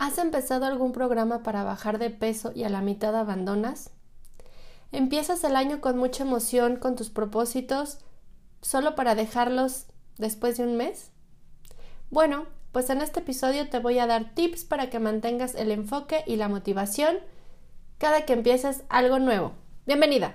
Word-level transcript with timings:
¿Has 0.00 0.16
empezado 0.16 0.64
algún 0.64 0.92
programa 0.92 1.42
para 1.42 1.62
bajar 1.62 1.98
de 1.98 2.08
peso 2.08 2.52
y 2.54 2.64
a 2.64 2.70
la 2.70 2.80
mitad 2.80 3.14
abandonas? 3.14 3.90
¿Empiezas 4.92 5.44
el 5.44 5.56
año 5.56 5.82
con 5.82 5.98
mucha 5.98 6.24
emoción 6.24 6.76
con 6.76 6.96
tus 6.96 7.10
propósitos 7.10 7.98
solo 8.62 8.94
para 8.94 9.14
dejarlos 9.14 9.88
después 10.16 10.56
de 10.56 10.64
un 10.64 10.78
mes? 10.78 11.10
Bueno, 12.08 12.46
pues 12.72 12.88
en 12.88 13.02
este 13.02 13.20
episodio 13.20 13.68
te 13.68 13.78
voy 13.78 13.98
a 13.98 14.06
dar 14.06 14.34
tips 14.34 14.64
para 14.64 14.88
que 14.88 15.00
mantengas 15.00 15.54
el 15.54 15.70
enfoque 15.70 16.24
y 16.26 16.36
la 16.36 16.48
motivación 16.48 17.18
cada 17.98 18.24
que 18.24 18.32
empieces 18.32 18.84
algo 18.88 19.18
nuevo. 19.18 19.52
Bienvenida. 19.84 20.34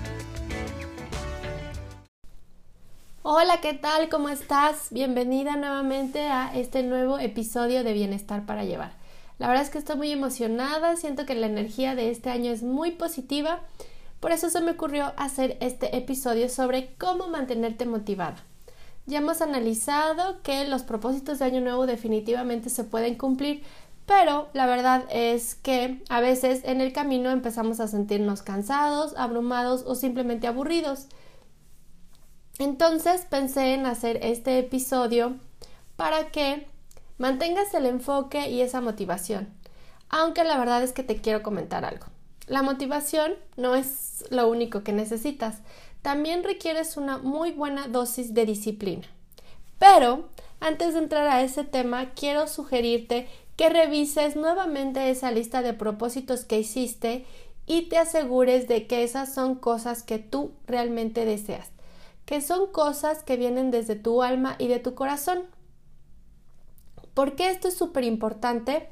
Hola, 3.23 3.61
¿qué 3.61 3.75
tal? 3.75 4.09
¿Cómo 4.09 4.29
estás? 4.29 4.87
Bienvenida 4.89 5.55
nuevamente 5.55 6.25
a 6.25 6.51
este 6.55 6.81
nuevo 6.81 7.19
episodio 7.19 7.83
de 7.83 7.93
Bienestar 7.93 8.47
para 8.47 8.63
Llevar. 8.63 8.93
La 9.37 9.47
verdad 9.47 9.63
es 9.63 9.69
que 9.69 9.77
estoy 9.77 9.95
muy 9.95 10.11
emocionada, 10.11 10.95
siento 10.95 11.27
que 11.27 11.35
la 11.35 11.45
energía 11.45 11.93
de 11.93 12.09
este 12.09 12.31
año 12.31 12.51
es 12.51 12.63
muy 12.63 12.89
positiva, 12.89 13.59
por 14.19 14.31
eso 14.31 14.49
se 14.49 14.59
me 14.59 14.71
ocurrió 14.71 15.13
hacer 15.17 15.55
este 15.59 15.95
episodio 15.95 16.49
sobre 16.49 16.95
cómo 16.95 17.27
mantenerte 17.27 17.85
motivada. 17.85 18.37
Ya 19.05 19.19
hemos 19.19 19.43
analizado 19.43 20.41
que 20.41 20.67
los 20.67 20.81
propósitos 20.81 21.37
de 21.37 21.45
año 21.45 21.61
nuevo 21.61 21.85
definitivamente 21.85 22.71
se 22.71 22.85
pueden 22.85 23.13
cumplir, 23.13 23.61
pero 24.07 24.49
la 24.53 24.65
verdad 24.65 25.05
es 25.11 25.53
que 25.53 26.01
a 26.09 26.21
veces 26.21 26.61
en 26.63 26.81
el 26.81 26.91
camino 26.91 27.29
empezamos 27.29 27.81
a 27.81 27.87
sentirnos 27.87 28.41
cansados, 28.41 29.13
abrumados 29.15 29.83
o 29.85 29.93
simplemente 29.93 30.47
aburridos. 30.47 31.05
Entonces 32.61 33.25
pensé 33.27 33.73
en 33.73 33.87
hacer 33.87 34.19
este 34.21 34.59
episodio 34.59 35.33
para 35.95 36.29
que 36.29 36.67
mantengas 37.17 37.73
el 37.73 37.87
enfoque 37.87 38.51
y 38.51 38.61
esa 38.61 38.81
motivación. 38.81 39.51
Aunque 40.09 40.43
la 40.43 40.59
verdad 40.59 40.83
es 40.83 40.93
que 40.93 41.01
te 41.01 41.19
quiero 41.19 41.41
comentar 41.41 41.85
algo. 41.85 42.05
La 42.45 42.61
motivación 42.61 43.33
no 43.57 43.73
es 43.73 44.25
lo 44.29 44.47
único 44.47 44.83
que 44.83 44.93
necesitas. 44.93 45.57
También 46.03 46.43
requieres 46.43 46.97
una 46.97 47.17
muy 47.17 47.51
buena 47.51 47.87
dosis 47.87 48.35
de 48.35 48.45
disciplina. 48.45 49.07
Pero 49.79 50.29
antes 50.59 50.93
de 50.93 50.99
entrar 50.99 51.25
a 51.29 51.41
ese 51.41 51.63
tema, 51.63 52.11
quiero 52.11 52.45
sugerirte 52.45 53.27
que 53.55 53.69
revises 53.69 54.35
nuevamente 54.35 55.09
esa 55.09 55.31
lista 55.31 55.63
de 55.63 55.73
propósitos 55.73 56.45
que 56.45 56.59
hiciste 56.59 57.25
y 57.65 57.89
te 57.89 57.97
asegures 57.97 58.67
de 58.67 58.85
que 58.85 59.01
esas 59.03 59.33
son 59.33 59.55
cosas 59.55 60.03
que 60.03 60.19
tú 60.19 60.51
realmente 60.67 61.25
deseas 61.25 61.71
que 62.31 62.39
son 62.39 62.67
cosas 62.67 63.23
que 63.23 63.35
vienen 63.35 63.71
desde 63.71 63.97
tu 63.97 64.23
alma 64.23 64.55
y 64.57 64.69
de 64.69 64.79
tu 64.79 64.95
corazón. 64.95 65.41
¿Por 67.13 67.35
qué 67.35 67.49
esto 67.49 67.67
es 67.67 67.73
súper 67.73 68.05
importante? 68.05 68.87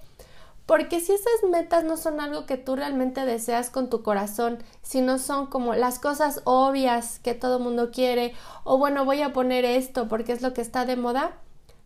Porque 0.65 0.99
si 0.99 1.13
esas 1.13 1.49
metas 1.49 1.85
no 1.85 1.95
son 1.95 2.19
algo 2.19 2.45
que 2.45 2.57
tú 2.57 2.75
realmente 2.75 3.23
deseas 3.23 3.69
con 3.69 3.89
tu 3.89 4.03
corazón, 4.03 4.57
sino 4.81 5.19
son 5.19 5.45
como 5.47 5.73
las 5.73 5.99
cosas 5.99 6.41
obvias 6.43 7.19
que 7.19 7.33
todo 7.33 7.61
mundo 7.61 7.91
quiere, 7.91 8.33
o 8.65 8.77
bueno, 8.77 9.05
voy 9.05 9.21
a 9.21 9.31
poner 9.31 9.63
esto 9.63 10.09
porque 10.09 10.33
es 10.33 10.41
lo 10.41 10.53
que 10.53 10.59
está 10.59 10.83
de 10.83 10.97
moda, 10.97 11.37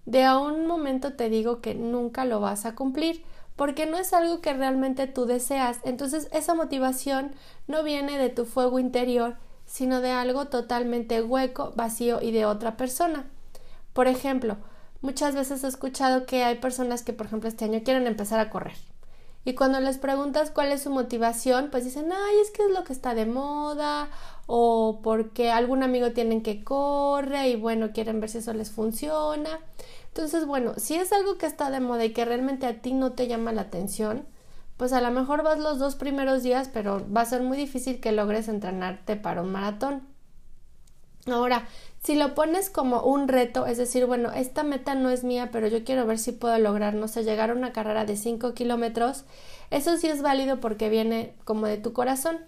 de 0.07 0.23
a 0.23 0.39
un 0.39 0.65
momento 0.65 1.13
te 1.13 1.29
digo 1.29 1.61
que 1.61 1.75
nunca 1.75 2.25
lo 2.25 2.39
vas 2.39 2.65
a 2.65 2.73
cumplir, 2.73 3.23
porque 3.55 3.85
no 3.85 3.99
es 3.99 4.11
algo 4.11 4.41
que 4.41 4.55
realmente 4.55 5.05
tú 5.05 5.27
deseas. 5.27 5.81
Entonces 5.83 6.29
esa 6.31 6.55
motivación 6.55 7.35
no 7.67 7.83
viene 7.83 8.17
de 8.17 8.29
tu 8.29 8.45
fuego 8.45 8.79
interior, 8.79 9.37
sino 9.73 10.01
de 10.01 10.11
algo 10.11 10.45
totalmente 10.49 11.23
hueco, 11.23 11.73
vacío 11.75 12.21
y 12.21 12.29
de 12.29 12.45
otra 12.45 12.77
persona. 12.77 13.25
Por 13.93 14.07
ejemplo, 14.07 14.57
muchas 15.01 15.33
veces 15.33 15.63
he 15.63 15.67
escuchado 15.67 16.27
que 16.27 16.43
hay 16.43 16.59
personas 16.59 17.01
que, 17.01 17.11
por 17.11 17.25
ejemplo, 17.25 17.49
este 17.49 17.65
año 17.65 17.81
quieren 17.83 18.05
empezar 18.05 18.39
a 18.39 18.51
correr. 18.51 18.75
Y 19.45 19.55
cuando 19.55 19.79
les 19.79 19.97
preguntas 19.97 20.51
cuál 20.51 20.71
es 20.71 20.83
su 20.83 20.91
motivación, 20.91 21.69
pues 21.71 21.85
dicen, 21.85 22.11
ay, 22.11 22.35
es 22.43 22.51
que 22.51 22.61
es 22.61 22.69
lo 22.69 22.83
que 22.83 22.93
está 22.93 23.15
de 23.15 23.25
moda, 23.25 24.09
o 24.45 24.99
porque 25.01 25.49
algún 25.49 25.81
amigo 25.81 26.11
tienen 26.11 26.43
que 26.43 26.63
corre 26.63 27.49
y 27.49 27.55
bueno, 27.55 27.93
quieren 27.93 28.19
ver 28.19 28.29
si 28.29 28.37
eso 28.37 28.53
les 28.53 28.69
funciona. 28.69 29.59
Entonces, 30.09 30.45
bueno, 30.45 30.75
si 30.77 30.93
es 30.93 31.11
algo 31.11 31.39
que 31.39 31.47
está 31.47 31.71
de 31.71 31.79
moda 31.79 32.05
y 32.05 32.13
que 32.13 32.25
realmente 32.25 32.67
a 32.67 32.79
ti 32.79 32.93
no 32.93 33.13
te 33.13 33.25
llama 33.25 33.51
la 33.53 33.61
atención, 33.61 34.27
pues 34.77 34.93
a 34.93 35.01
lo 35.01 35.11
mejor 35.11 35.43
vas 35.43 35.59
los 35.59 35.79
dos 35.79 35.95
primeros 35.95 36.43
días, 36.43 36.69
pero 36.71 37.05
va 37.11 37.21
a 37.21 37.25
ser 37.25 37.41
muy 37.41 37.57
difícil 37.57 37.99
que 37.99 38.11
logres 38.11 38.47
entrenarte 38.47 39.15
para 39.15 39.41
un 39.41 39.51
maratón. 39.51 40.03
Ahora, 41.27 41.67
si 42.03 42.15
lo 42.15 42.35
pones 42.35 42.69
como 42.69 43.01
un 43.03 43.29
reto, 43.29 43.65
es 43.65 43.77
decir, 43.77 44.05
bueno, 44.05 44.31
esta 44.31 44.63
meta 44.63 44.93
no 44.93 45.09
es 45.09 45.23
mía, 45.23 45.49
pero 45.53 45.67
yo 45.67 45.85
quiero 45.85 46.05
ver 46.05 46.19
si 46.19 46.33
puedo 46.33 46.57
lograr, 46.57 46.95
no 46.95 47.07
sé, 47.07 47.23
llegar 47.23 47.49
a 47.49 47.53
una 47.53 47.71
carrera 47.71 48.03
de 48.03 48.17
5 48.17 48.53
kilómetros, 48.53 49.23
eso 49.71 49.95
sí 49.97 50.07
es 50.07 50.21
válido 50.21 50.59
porque 50.59 50.89
viene 50.89 51.35
como 51.45 51.67
de 51.67 51.77
tu 51.77 51.93
corazón. 51.93 52.39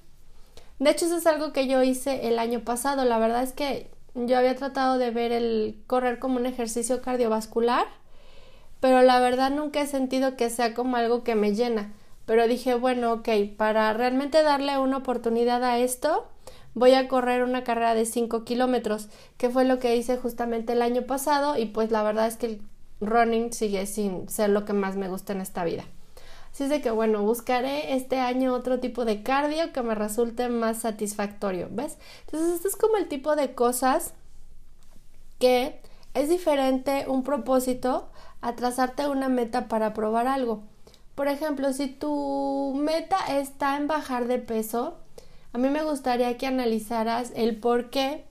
De 0.79 0.89
hecho, 0.89 1.05
eso 1.05 1.17
es 1.17 1.27
algo 1.27 1.53
que 1.53 1.67
yo 1.67 1.81
hice 1.83 2.27
el 2.27 2.37
año 2.37 2.61
pasado. 2.61 3.05
La 3.05 3.17
verdad 3.17 3.43
es 3.43 3.53
que 3.53 3.89
yo 4.13 4.37
había 4.37 4.55
tratado 4.55 4.97
de 4.97 5.11
ver 5.11 5.31
el 5.31 5.81
correr 5.87 6.19
como 6.19 6.35
un 6.35 6.45
ejercicio 6.45 7.01
cardiovascular, 7.01 7.85
pero 8.81 9.01
la 9.03 9.19
verdad 9.19 9.51
nunca 9.51 9.81
he 9.81 9.87
sentido 9.87 10.35
que 10.35 10.49
sea 10.49 10.73
como 10.73 10.97
algo 10.97 11.23
que 11.23 11.35
me 11.35 11.55
llena 11.55 11.93
pero 12.25 12.47
dije, 12.47 12.75
bueno, 12.75 13.13
ok, 13.13 13.29
para 13.57 13.93
realmente 13.93 14.41
darle 14.43 14.77
una 14.77 14.97
oportunidad 14.97 15.63
a 15.63 15.77
esto, 15.77 16.27
voy 16.73 16.93
a 16.93 17.07
correr 17.07 17.43
una 17.43 17.63
carrera 17.63 17.95
de 17.95 18.05
5 18.05 18.43
kilómetros, 18.43 19.07
que 19.37 19.49
fue 19.49 19.65
lo 19.65 19.79
que 19.79 19.95
hice 19.95 20.17
justamente 20.17 20.73
el 20.73 20.81
año 20.81 21.03
pasado 21.03 21.57
y 21.57 21.65
pues 21.65 21.91
la 21.91 22.03
verdad 22.03 22.27
es 22.27 22.35
que 22.35 22.45
el 22.45 22.61
running 23.01 23.53
sigue 23.53 23.85
sin 23.85 24.29
ser 24.29 24.49
lo 24.49 24.65
que 24.65 24.73
más 24.73 24.95
me 24.95 25.07
gusta 25.07 25.33
en 25.33 25.41
esta 25.41 25.63
vida. 25.63 25.85
Así 26.51 26.63
es 26.63 26.69
de 26.69 26.81
que 26.81 26.91
bueno, 26.91 27.21
buscaré 27.21 27.95
este 27.95 28.19
año 28.19 28.53
otro 28.53 28.79
tipo 28.79 29.03
de 29.03 29.23
cardio 29.23 29.73
que 29.73 29.81
me 29.81 29.95
resulte 29.95 30.47
más 30.49 30.79
satisfactorio, 30.79 31.67
¿ves? 31.71 31.97
Entonces, 32.25 32.55
este 32.55 32.69
es 32.69 32.75
como 32.77 32.95
el 32.97 33.09
tipo 33.09 33.35
de 33.35 33.53
cosas 33.53 34.13
que 35.39 35.81
es 36.13 36.29
diferente 36.29 37.05
un 37.07 37.23
propósito 37.23 38.09
a 38.39 38.55
trazarte 38.55 39.07
una 39.07 39.27
meta 39.27 39.67
para 39.67 39.93
probar 39.93 40.27
algo. 40.27 40.63
Por 41.15 41.29
ejemplo, 41.29 41.71
si 41.71 41.87
tu 41.87 42.73
meta 42.75 43.17
está 43.29 43.77
en 43.77 43.87
bajar 43.87 44.27
de 44.27 44.37
peso, 44.39 44.97
a 45.53 45.57
mí 45.57 45.69
me 45.69 45.83
gustaría 45.83 46.37
que 46.37 46.47
analizaras 46.47 47.31
el 47.35 47.57
porqué 47.57 48.25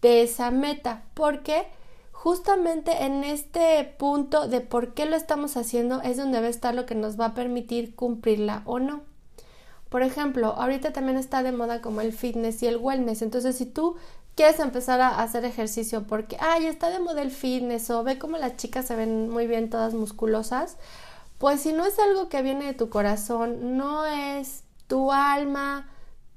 de 0.00 0.22
esa 0.22 0.50
meta, 0.50 1.02
porque 1.12 1.66
justamente 2.12 3.04
en 3.04 3.22
este 3.22 3.84
punto 3.98 4.48
de 4.48 4.62
por 4.62 4.94
qué 4.94 5.04
lo 5.04 5.14
estamos 5.14 5.58
haciendo 5.58 6.00
es 6.00 6.16
donde 6.16 6.38
debe 6.38 6.48
estar 6.48 6.74
lo 6.74 6.86
que 6.86 6.94
nos 6.94 7.20
va 7.20 7.26
a 7.26 7.34
permitir 7.34 7.94
cumplirla 7.94 8.62
o 8.64 8.78
no. 8.78 9.02
Por 9.90 10.02
ejemplo, 10.02 10.54
ahorita 10.56 10.94
también 10.94 11.18
está 11.18 11.42
de 11.42 11.52
moda 11.52 11.82
como 11.82 12.00
el 12.00 12.14
fitness 12.14 12.62
y 12.62 12.66
el 12.66 12.78
wellness, 12.78 13.20
entonces 13.20 13.56
si 13.56 13.66
tú 13.66 13.96
quieres 14.34 14.58
empezar 14.58 15.00
a 15.00 15.22
hacer 15.22 15.44
ejercicio 15.44 16.06
porque, 16.06 16.36
ay, 16.40 16.66
está 16.66 16.90
de 16.90 16.98
moda 16.98 17.22
el 17.22 17.30
fitness 17.30 17.90
o 17.90 18.02
ve 18.02 18.18
cómo 18.18 18.38
las 18.38 18.56
chicas 18.56 18.86
se 18.86 18.96
ven 18.96 19.28
muy 19.28 19.46
bien 19.46 19.70
todas 19.70 19.92
musculosas, 19.94 20.78
pues 21.44 21.60
si 21.60 21.74
no 21.74 21.84
es 21.84 21.98
algo 21.98 22.30
que 22.30 22.40
viene 22.40 22.64
de 22.64 22.72
tu 22.72 22.88
corazón, 22.88 23.76
no 23.76 24.06
es 24.06 24.64
tu 24.86 25.12
alma, 25.12 25.86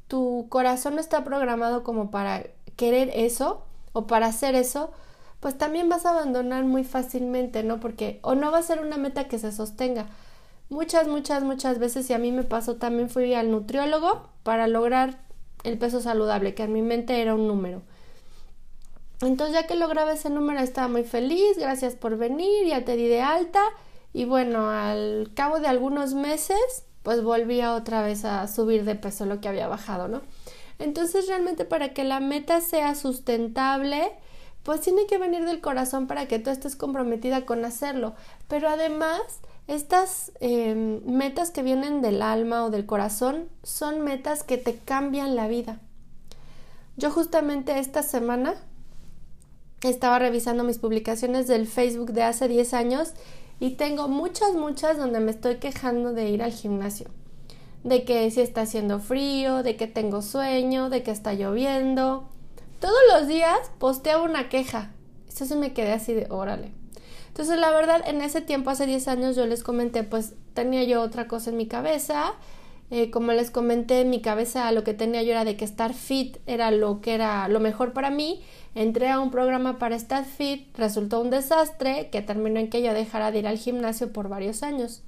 tu 0.10 0.48
corazón 0.50 0.96
no 0.96 1.00
está 1.00 1.24
programado 1.24 1.82
como 1.86 2.12
para 2.12 2.48
querer 2.76 3.12
eso 3.14 3.64
o 3.94 4.06
para 4.06 4.26
hacer 4.26 4.54
eso, 4.54 4.92
pues 5.40 5.58
también 5.58 5.88
vas 5.88 6.06
a 6.06 6.10
abandonar 6.10 6.66
muy 6.66 6.84
fácilmente, 6.84 7.64
¿no? 7.64 7.80
Porque 7.80 8.20
o 8.22 8.36
no 8.36 8.52
va 8.52 8.58
a 8.58 8.64
ser 8.64 8.82
una 8.82 8.98
meta 8.98 9.30
que 9.30 9.40
se 9.40 9.54
sostenga. 9.54 10.08
Muchas, 10.70 11.08
muchas, 11.08 11.42
muchas 11.42 11.80
veces, 11.80 12.10
y 12.10 12.14
a 12.14 12.18
mí 12.18 12.34
me 12.34 12.44
pasó, 12.44 12.76
también 12.76 13.10
fui 13.10 13.34
al 13.34 13.50
nutriólogo 13.50 14.28
para 14.44 14.68
lograr 14.68 15.20
el 15.64 15.78
peso 15.78 16.02
saludable, 16.02 16.54
que 16.54 16.64
en 16.64 16.74
mi 16.74 16.82
mente 16.82 17.22
era 17.22 17.34
un 17.34 17.48
número. 17.48 17.82
Entonces 19.22 19.56
ya 19.56 19.68
que 19.68 19.76
lograba 19.76 20.12
ese 20.12 20.30
número 20.30 20.60
estaba 20.60 20.90
muy 20.90 21.06
feliz, 21.06 21.58
gracias 21.58 21.96
por 21.96 22.18
venir, 22.18 22.68
ya 22.68 22.84
te 22.84 22.98
di 22.98 23.08
de 23.08 23.22
alta 23.22 23.62
y 24.18 24.26
bueno, 24.26 24.72
al 24.72 25.30
cabo 25.36 25.60
de 25.60 25.68
algunos 25.68 26.16
meses, 26.16 26.58
pues 27.04 27.22
volvía 27.22 27.76
otra 27.76 28.02
vez 28.02 28.26
a 28.26 28.48
subir 28.48 28.84
de 28.84 28.96
peso 28.96 29.28
lo 29.28 29.40
que 29.40 29.48
había 29.48 29.68
bajado, 29.68 30.08
¿no? 30.08 30.24
Entonces 30.80 31.28
realmente 31.28 31.66
para 31.66 31.94
que 31.94 32.04
la 32.04 32.20
meta 32.20 32.60
sea 32.62 32.96
sustentable, 32.96 34.12
pues 34.64 34.82
tiene 34.82 35.06
que 35.06 35.20
venir 35.20 35.46
del 35.46 35.62
corazón 35.62 36.08
para 36.08 36.28
que 36.28 36.40
tú 36.40 36.50
estés 36.50 36.76
comprometida 36.76 37.46
con 37.46 37.64
hacerlo. 37.64 38.16
Pero 38.48 38.70
además, 38.70 39.22
estas 39.68 40.32
em, 40.40 41.06
metas 41.06 41.52
que 41.52 41.62
vienen 41.62 42.02
del 42.02 42.24
alma 42.24 42.66
o 42.66 42.72
del 42.72 42.88
corazón 42.88 43.48
son 43.62 44.02
metas 44.02 44.42
que 44.42 44.58
te 44.58 44.78
cambian 44.78 45.36
la 45.36 45.48
vida. 45.48 45.80
Yo 46.96 47.12
justamente 47.12 47.78
esta 47.78 48.02
semana 48.02 48.56
estaba 49.84 50.18
revisando 50.18 50.64
mis 50.64 50.80
publicaciones 50.80 51.46
del 51.46 51.68
Facebook 51.68 52.14
de 52.14 52.24
hace 52.24 52.48
10 52.48 52.74
años 52.74 53.14
y 53.60 53.72
tengo 53.72 54.08
muchas, 54.08 54.54
muchas 54.54 54.98
donde 54.98 55.20
me 55.20 55.32
estoy 55.32 55.56
quejando 55.56 56.14
de 56.14 56.30
ir 56.30 56.44
al 56.44 56.52
gimnasio. 56.52 57.08
De 57.84 58.04
que 58.04 58.30
si 58.32 58.42
está 58.42 58.62
haciendo 58.62 59.00
frío, 59.00 59.64
de 59.64 59.76
que 59.76 59.88
tengo 59.88 60.22
sueño, 60.22 60.90
de 60.90 61.04
que 61.04 61.12
está 61.12 61.34
lloviendo. 61.34 62.28
Todos 62.80 63.00
los 63.14 63.28
días 63.28 63.58
posteaba 63.80 64.24
una 64.24 64.50
queja. 64.50 64.92
Eso 65.28 65.46
se 65.46 65.56
me 65.56 65.74
quedé 65.74 65.94
así 65.94 66.14
de 66.14 66.28
órale. 66.30 66.72
Entonces, 67.28 67.60
la 67.60 67.72
verdad, 67.72 68.02
en 68.08 68.22
ese 68.22 68.42
tiempo, 68.42 68.72
hace 68.72 68.88
10 68.88 69.08
años, 69.08 69.36
yo 69.36 69.46
les 69.46 69.64
comenté, 69.64 70.04
pues 70.04 70.34
tenía 70.54 70.84
yo 70.84 71.02
otra 71.02 71.28
cosa 71.28 71.52
en 71.52 71.58
mi 71.58 71.68
cabeza. 71.68 72.34
Eh, 72.90 73.12
como 73.12 73.34
les 73.34 73.52
comenté, 73.52 74.02
en 74.02 74.10
mi 74.10 74.22
cabeza 74.22 74.72
lo 74.72 74.84
que 74.84 74.94
tenía 74.94 75.22
yo 75.22 75.32
era 75.32 75.44
de 75.44 75.58
que 75.58 75.66
estar 75.66 75.94
fit 75.94 76.38
era 76.46 76.72
lo 76.72 77.02
que 77.02 77.16
era 77.16 77.50
lo 77.50 77.60
mejor 77.60 77.92
para 77.92 78.10
mí 78.10 78.42
Entré 78.78 79.10
a 79.10 79.20
un 79.20 79.32
programa 79.32 79.80
para 79.80 79.96
estar 79.96 80.24
fit, 80.24 80.68
resultó 80.78 81.20
un 81.20 81.32
desastre 81.32 82.12
que 82.12 82.22
terminó 82.22 82.60
en 82.60 82.70
que 82.70 82.84
yo 82.84 82.94
dejara 82.94 83.32
de 83.32 83.40
ir 83.40 83.48
al 83.48 83.58
gimnasio 83.58 84.14
por 84.14 84.30
varios 84.30 84.62
años. 84.62 85.02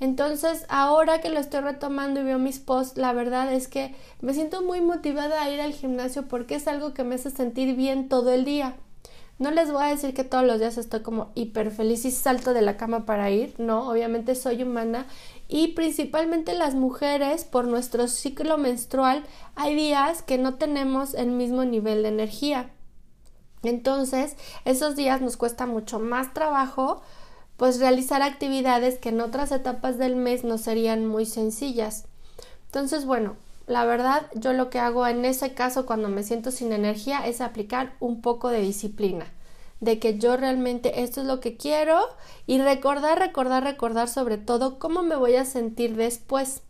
Entonces, 0.00 0.66
ahora 0.68 1.20
que 1.20 1.28
lo 1.28 1.38
estoy 1.38 1.60
retomando 1.60 2.18
y 2.18 2.24
veo 2.24 2.40
mis 2.40 2.58
posts, 2.58 2.98
la 2.98 3.12
verdad 3.12 3.52
es 3.52 3.68
que 3.68 3.94
me 4.20 4.34
siento 4.34 4.62
muy 4.62 4.80
motivada 4.80 5.40
a 5.40 5.48
ir 5.48 5.60
al 5.60 5.74
gimnasio 5.74 6.26
porque 6.26 6.56
es 6.56 6.66
algo 6.66 6.92
que 6.92 7.04
me 7.04 7.14
hace 7.14 7.30
sentir 7.30 7.76
bien 7.76 8.08
todo 8.08 8.32
el 8.32 8.44
día. 8.44 8.74
No 9.38 9.52
les 9.52 9.70
voy 9.70 9.84
a 9.84 9.90
decir 9.90 10.12
que 10.12 10.24
todos 10.24 10.44
los 10.44 10.58
días 10.58 10.76
estoy 10.76 11.02
como 11.02 11.30
hiper 11.36 11.70
feliz 11.70 12.04
y 12.04 12.10
salto 12.10 12.52
de 12.52 12.62
la 12.62 12.76
cama 12.76 13.06
para 13.06 13.30
ir, 13.30 13.54
no, 13.58 13.88
obviamente 13.88 14.34
soy 14.34 14.64
humana 14.64 15.06
y 15.48 15.68
principalmente 15.68 16.54
las 16.54 16.74
mujeres 16.74 17.44
por 17.44 17.66
nuestro 17.66 18.06
ciclo 18.06 18.58
menstrual 18.58 19.24
hay 19.56 19.74
días 19.74 20.22
que 20.22 20.36
no 20.36 20.54
tenemos 20.54 21.14
el 21.14 21.30
mismo 21.30 21.64
nivel 21.64 22.02
de 22.02 22.10
energía. 22.10 22.70
Entonces, 23.62 24.36
esos 24.64 24.94
días 24.94 25.20
nos 25.20 25.36
cuesta 25.36 25.66
mucho 25.66 25.98
más 25.98 26.32
trabajo 26.34 27.00
pues 27.56 27.80
realizar 27.80 28.22
actividades 28.22 28.98
que 28.98 29.08
en 29.08 29.20
otras 29.20 29.50
etapas 29.50 29.98
del 29.98 30.14
mes 30.14 30.44
no 30.44 30.58
serían 30.58 31.06
muy 31.06 31.26
sencillas. 31.26 32.04
Entonces, 32.66 33.04
bueno, 33.04 33.36
la 33.66 33.84
verdad 33.84 34.26
yo 34.34 34.52
lo 34.52 34.70
que 34.70 34.78
hago 34.78 35.06
en 35.06 35.24
ese 35.24 35.54
caso 35.54 35.84
cuando 35.84 36.08
me 36.08 36.22
siento 36.22 36.52
sin 36.52 36.72
energía 36.72 37.26
es 37.26 37.40
aplicar 37.40 37.96
un 37.98 38.20
poco 38.20 38.48
de 38.48 38.60
disciplina, 38.60 39.26
de 39.80 39.98
que 39.98 40.18
yo 40.18 40.36
realmente 40.36 41.02
esto 41.02 41.20
es 41.20 41.26
lo 41.26 41.40
que 41.40 41.56
quiero 41.56 41.98
y 42.46 42.58
recordar, 42.58 43.18
recordar, 43.18 43.64
recordar 43.64 44.08
sobre 44.08 44.38
todo 44.38 44.78
cómo 44.78 45.02
me 45.02 45.16
voy 45.16 45.36
a 45.36 45.44
sentir 45.44 45.96
después 45.96 46.62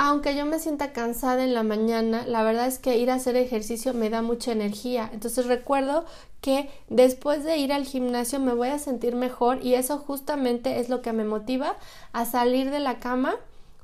aunque 0.00 0.36
yo 0.36 0.46
me 0.46 0.60
sienta 0.60 0.92
cansada 0.92 1.42
en 1.42 1.54
la 1.54 1.64
mañana, 1.64 2.24
la 2.24 2.44
verdad 2.44 2.68
es 2.68 2.78
que 2.78 2.98
ir 2.98 3.10
a 3.10 3.14
hacer 3.14 3.34
ejercicio 3.34 3.94
me 3.94 4.10
da 4.10 4.22
mucha 4.22 4.52
energía. 4.52 5.10
Entonces 5.12 5.46
recuerdo 5.46 6.04
que 6.40 6.70
después 6.88 7.42
de 7.42 7.56
ir 7.56 7.72
al 7.72 7.84
gimnasio 7.84 8.38
me 8.38 8.54
voy 8.54 8.68
a 8.68 8.78
sentir 8.78 9.16
mejor 9.16 9.58
y 9.60 9.74
eso 9.74 9.98
justamente 9.98 10.78
es 10.78 10.88
lo 10.88 11.02
que 11.02 11.12
me 11.12 11.24
motiva 11.24 11.76
a 12.12 12.26
salir 12.26 12.70
de 12.70 12.78
la 12.78 13.00
cama. 13.00 13.34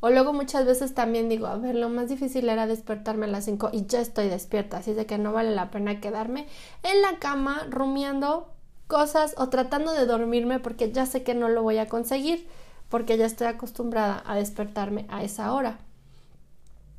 O 0.04 0.10
luego 0.10 0.34
muchas 0.34 0.66
veces 0.66 0.92
también 0.92 1.30
digo, 1.30 1.46
a 1.46 1.56
ver, 1.56 1.74
lo 1.76 1.88
más 1.88 2.10
difícil 2.10 2.46
era 2.50 2.66
despertarme 2.66 3.24
a 3.24 3.30
las 3.30 3.46
5 3.46 3.70
y 3.72 3.86
ya 3.86 4.02
estoy 4.02 4.28
despierta, 4.28 4.76
así 4.76 4.92
de 4.92 5.06
que 5.06 5.16
no 5.16 5.32
vale 5.32 5.54
la 5.54 5.70
pena 5.70 5.98
quedarme 5.98 6.46
en 6.82 7.00
la 7.00 7.18
cama 7.18 7.66
rumiando 7.70 8.52
cosas 8.86 9.34
o 9.38 9.48
tratando 9.48 9.92
de 9.92 10.04
dormirme 10.04 10.60
porque 10.60 10.92
ya 10.92 11.06
sé 11.06 11.22
que 11.22 11.32
no 11.34 11.48
lo 11.48 11.62
voy 11.62 11.78
a 11.78 11.88
conseguir 11.88 12.46
porque 12.90 13.16
ya 13.16 13.24
estoy 13.24 13.46
acostumbrada 13.46 14.22
a 14.26 14.36
despertarme 14.36 15.06
a 15.08 15.22
esa 15.22 15.54
hora. 15.54 15.78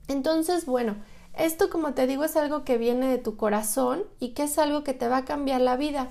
Entonces, 0.07 0.65
bueno, 0.65 0.95
esto 1.35 1.69
como 1.69 1.93
te 1.93 2.07
digo 2.07 2.23
es 2.23 2.35
algo 2.35 2.63
que 2.63 2.79
viene 2.79 3.07
de 3.07 3.19
tu 3.19 3.37
corazón 3.37 4.01
y 4.19 4.29
que 4.29 4.45
es 4.45 4.57
algo 4.57 4.83
que 4.83 4.95
te 4.95 5.07
va 5.07 5.17
a 5.17 5.25
cambiar 5.25 5.61
la 5.61 5.77
vida 5.77 6.09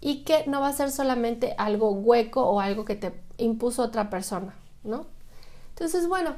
y 0.00 0.22
que 0.22 0.44
no 0.46 0.60
va 0.60 0.68
a 0.68 0.72
ser 0.72 0.92
solamente 0.92 1.56
algo 1.58 1.90
hueco 1.90 2.44
o 2.44 2.60
algo 2.60 2.84
que 2.84 2.94
te 2.94 3.12
impuso 3.38 3.82
otra 3.82 4.08
persona, 4.08 4.54
¿no? 4.84 5.15
Entonces, 5.76 6.08
bueno, 6.08 6.34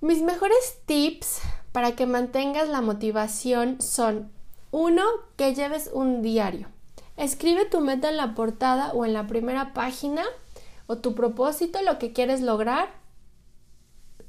mis 0.00 0.22
mejores 0.22 0.80
tips 0.86 1.40
para 1.72 1.96
que 1.96 2.06
mantengas 2.06 2.68
la 2.68 2.80
motivación 2.80 3.80
son, 3.80 4.30
uno, 4.70 5.02
que 5.36 5.54
lleves 5.54 5.90
un 5.92 6.22
diario. 6.22 6.68
Escribe 7.16 7.64
tu 7.64 7.80
meta 7.80 8.08
en 8.08 8.16
la 8.16 8.34
portada 8.34 8.92
o 8.92 9.04
en 9.04 9.12
la 9.12 9.26
primera 9.26 9.72
página 9.74 10.24
o 10.86 10.98
tu 10.98 11.14
propósito, 11.14 11.80
lo 11.82 11.98
que 11.98 12.12
quieres 12.12 12.40
lograr 12.40 12.90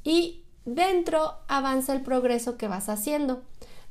y 0.04 0.44
Dentro 0.66 1.36
avanza 1.48 1.94
el 1.94 2.02
progreso 2.02 2.58
que 2.58 2.68
vas 2.68 2.88
haciendo. 2.88 3.42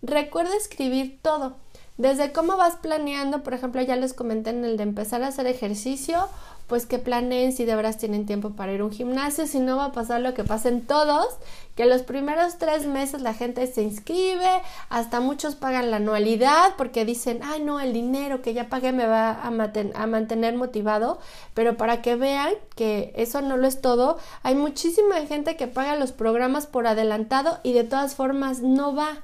Recuerda 0.00 0.56
escribir 0.56 1.20
todo. 1.20 1.56
Desde 1.98 2.32
cómo 2.32 2.56
vas 2.56 2.76
planeando, 2.76 3.42
por 3.42 3.52
ejemplo, 3.52 3.82
ya 3.82 3.96
les 3.96 4.14
comenté 4.14 4.50
en 4.50 4.64
el 4.64 4.76
de 4.78 4.82
empezar 4.82 5.22
a 5.22 5.28
hacer 5.28 5.46
ejercicio, 5.46 6.26
pues 6.66 6.86
que 6.86 6.98
planeen 6.98 7.52
si 7.52 7.66
de 7.66 7.76
veras 7.76 7.98
tienen 7.98 8.24
tiempo 8.24 8.50
para 8.50 8.72
ir 8.72 8.80
a 8.80 8.84
un 8.84 8.90
gimnasio, 8.90 9.46
si 9.46 9.58
no 9.58 9.76
va 9.76 9.86
a 9.86 9.92
pasar 9.92 10.22
lo 10.22 10.32
que 10.32 10.42
pasen 10.42 10.86
todos, 10.86 11.26
que 11.74 11.84
los 11.84 12.02
primeros 12.02 12.56
tres 12.56 12.86
meses 12.86 13.20
la 13.20 13.34
gente 13.34 13.66
se 13.66 13.82
inscribe, 13.82 14.48
hasta 14.88 15.20
muchos 15.20 15.54
pagan 15.54 15.90
la 15.90 15.98
anualidad 15.98 16.74
porque 16.78 17.04
dicen, 17.04 17.40
ay 17.42 17.62
no, 17.62 17.78
el 17.78 17.92
dinero 17.92 18.40
que 18.40 18.54
ya 18.54 18.70
pagué 18.70 18.92
me 18.92 19.06
va 19.06 19.32
a, 19.32 19.48
a 19.48 20.06
mantener 20.06 20.56
motivado, 20.56 21.18
pero 21.52 21.76
para 21.76 22.00
que 22.00 22.16
vean 22.16 22.54
que 22.74 23.12
eso 23.16 23.42
no 23.42 23.58
lo 23.58 23.66
es 23.66 23.82
todo, 23.82 24.16
hay 24.42 24.54
muchísima 24.54 25.16
gente 25.26 25.56
que 25.56 25.66
paga 25.66 25.96
los 25.96 26.12
programas 26.12 26.66
por 26.66 26.86
adelantado 26.86 27.58
y 27.62 27.74
de 27.74 27.84
todas 27.84 28.14
formas 28.14 28.60
no 28.62 28.94
va. 28.94 29.22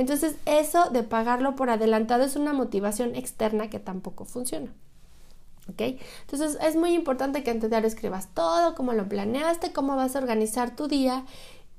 Entonces 0.00 0.36
eso 0.46 0.88
de 0.88 1.02
pagarlo 1.02 1.56
por 1.56 1.68
adelantado 1.68 2.24
es 2.24 2.34
una 2.34 2.54
motivación 2.54 3.14
externa 3.14 3.68
que 3.68 3.78
tampoco 3.78 4.24
funciona. 4.24 4.72
Entonces 5.76 6.56
es 6.62 6.74
muy 6.74 6.94
importante 6.94 7.42
que 7.42 7.50
antes 7.50 7.68
de 7.68 7.76
escribas 7.86 8.28
todo, 8.32 8.74
cómo 8.74 8.94
lo 8.94 9.06
planeaste, 9.06 9.74
cómo 9.74 9.96
vas 9.96 10.16
a 10.16 10.20
organizar 10.20 10.74
tu 10.74 10.88
día 10.88 11.26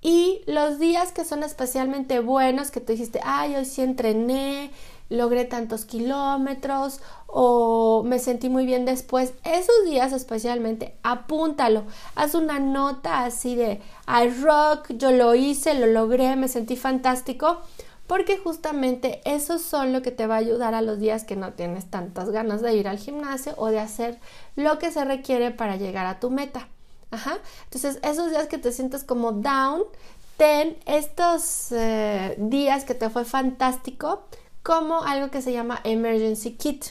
y 0.02 0.44
los 0.46 0.78
días 0.78 1.12
que 1.12 1.26
son 1.26 1.42
especialmente 1.44 2.20
buenos, 2.20 2.70
que 2.70 2.80
tú 2.80 2.92
dijiste, 2.92 3.22
ay, 3.24 3.56
hoy 3.56 3.66
sí 3.66 3.82
entrené, 3.82 4.70
logré 5.10 5.46
tantos 5.46 5.86
kilómetros 5.86 7.02
o 7.26 8.04
me 8.06 8.20
sentí 8.20 8.50
muy 8.50 8.68
bien 8.68 8.86
después, 8.86 9.34
esos 9.44 9.84
días 9.86 10.14
especialmente, 10.14 10.96
apúntalo, 11.02 11.86
haz 12.14 12.36
una 12.36 12.60
nota 12.60 13.26
así 13.26 13.56
de, 13.56 13.82
I 14.08 14.30
rock, 14.44 14.92
yo 14.92 15.10
lo 15.10 15.34
hice, 15.34 15.74
lo 15.74 15.88
logré, 15.88 16.36
me 16.36 16.48
sentí 16.48 16.76
fantástico 16.76 17.62
porque 18.12 18.38
justamente 18.38 19.22
esos 19.24 19.62
son 19.62 19.94
lo 19.94 20.02
que 20.02 20.12
te 20.12 20.28
va 20.28 20.36
a 20.36 20.40
ayudar 20.40 20.74
a 20.74 20.82
los 20.82 21.00
días 21.00 21.24
que 21.24 21.38
no 21.38 21.54
tienes 21.54 21.90
tantas 21.90 22.30
ganas 22.30 22.62
de 22.62 22.76
ir 22.76 22.90
al 22.90 22.98
gimnasio 22.98 23.54
o 23.56 23.68
de 23.68 23.80
hacer 23.80 24.20
lo 24.58 24.80
que 24.80 24.92
se 24.92 25.06
requiere 25.06 25.52
para 25.52 25.78
llegar 25.78 26.06
a 26.06 26.20
tu 26.20 26.30
meta. 26.30 26.68
Ajá. 27.10 27.38
Entonces, 27.64 28.00
esos 28.04 28.30
días 28.30 28.48
que 28.48 28.58
te 28.58 28.74
sientes 28.74 29.06
como 29.06 29.32
down, 29.32 29.84
ten 30.36 30.78
estos 30.88 31.72
eh, 31.72 32.36
días 32.38 32.84
que 32.84 32.96
te 32.96 33.10
fue 33.10 33.24
fantástico 33.24 34.24
como 34.62 35.04
algo 35.04 35.32
que 35.32 35.42
se 35.42 35.54
llama 35.54 35.80
emergency 35.86 36.58
kit. 36.58 36.88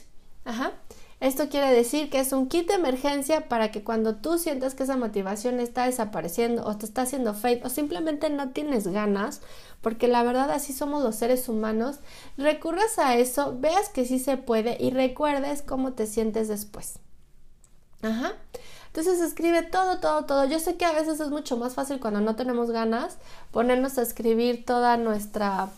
Ajá. 0.46 0.72
Esto 1.20 1.50
quiere 1.50 1.70
decir 1.70 2.08
que 2.08 2.18
es 2.18 2.32
un 2.32 2.48
kit 2.48 2.66
de 2.66 2.74
emergencia 2.74 3.46
para 3.46 3.70
que 3.70 3.84
cuando 3.84 4.16
tú 4.16 4.38
sientas 4.38 4.74
que 4.74 4.84
esa 4.84 4.96
motivación 4.96 5.60
está 5.60 5.84
desapareciendo 5.84 6.64
o 6.64 6.78
te 6.78 6.86
está 6.86 7.02
haciendo 7.02 7.34
fade 7.34 7.60
o 7.62 7.68
simplemente 7.68 8.30
no 8.30 8.50
tienes 8.50 8.86
ganas, 8.86 9.42
porque 9.82 10.08
la 10.08 10.22
verdad 10.22 10.50
así 10.50 10.72
somos 10.72 11.02
los 11.02 11.16
seres 11.16 11.46
humanos, 11.50 11.98
recurras 12.38 12.98
a 12.98 13.16
eso, 13.16 13.54
veas 13.58 13.90
que 13.90 14.06
sí 14.06 14.18
se 14.18 14.38
puede 14.38 14.78
y 14.80 14.92
recuerdes 14.92 15.60
cómo 15.60 15.92
te 15.92 16.06
sientes 16.06 16.48
después. 16.48 16.98
Ajá. 18.00 18.32
Entonces 18.86 19.20
escribe 19.20 19.62
todo, 19.62 20.00
todo, 20.00 20.24
todo. 20.24 20.46
Yo 20.46 20.58
sé 20.58 20.76
que 20.76 20.86
a 20.86 20.92
veces 20.92 21.20
es 21.20 21.28
mucho 21.28 21.58
más 21.58 21.74
fácil 21.74 22.00
cuando 22.00 22.22
no 22.22 22.34
tenemos 22.34 22.70
ganas 22.70 23.18
ponernos 23.50 23.98
a 23.98 24.02
escribir 24.02 24.64
toda 24.64 24.96
nuestra 24.96 25.68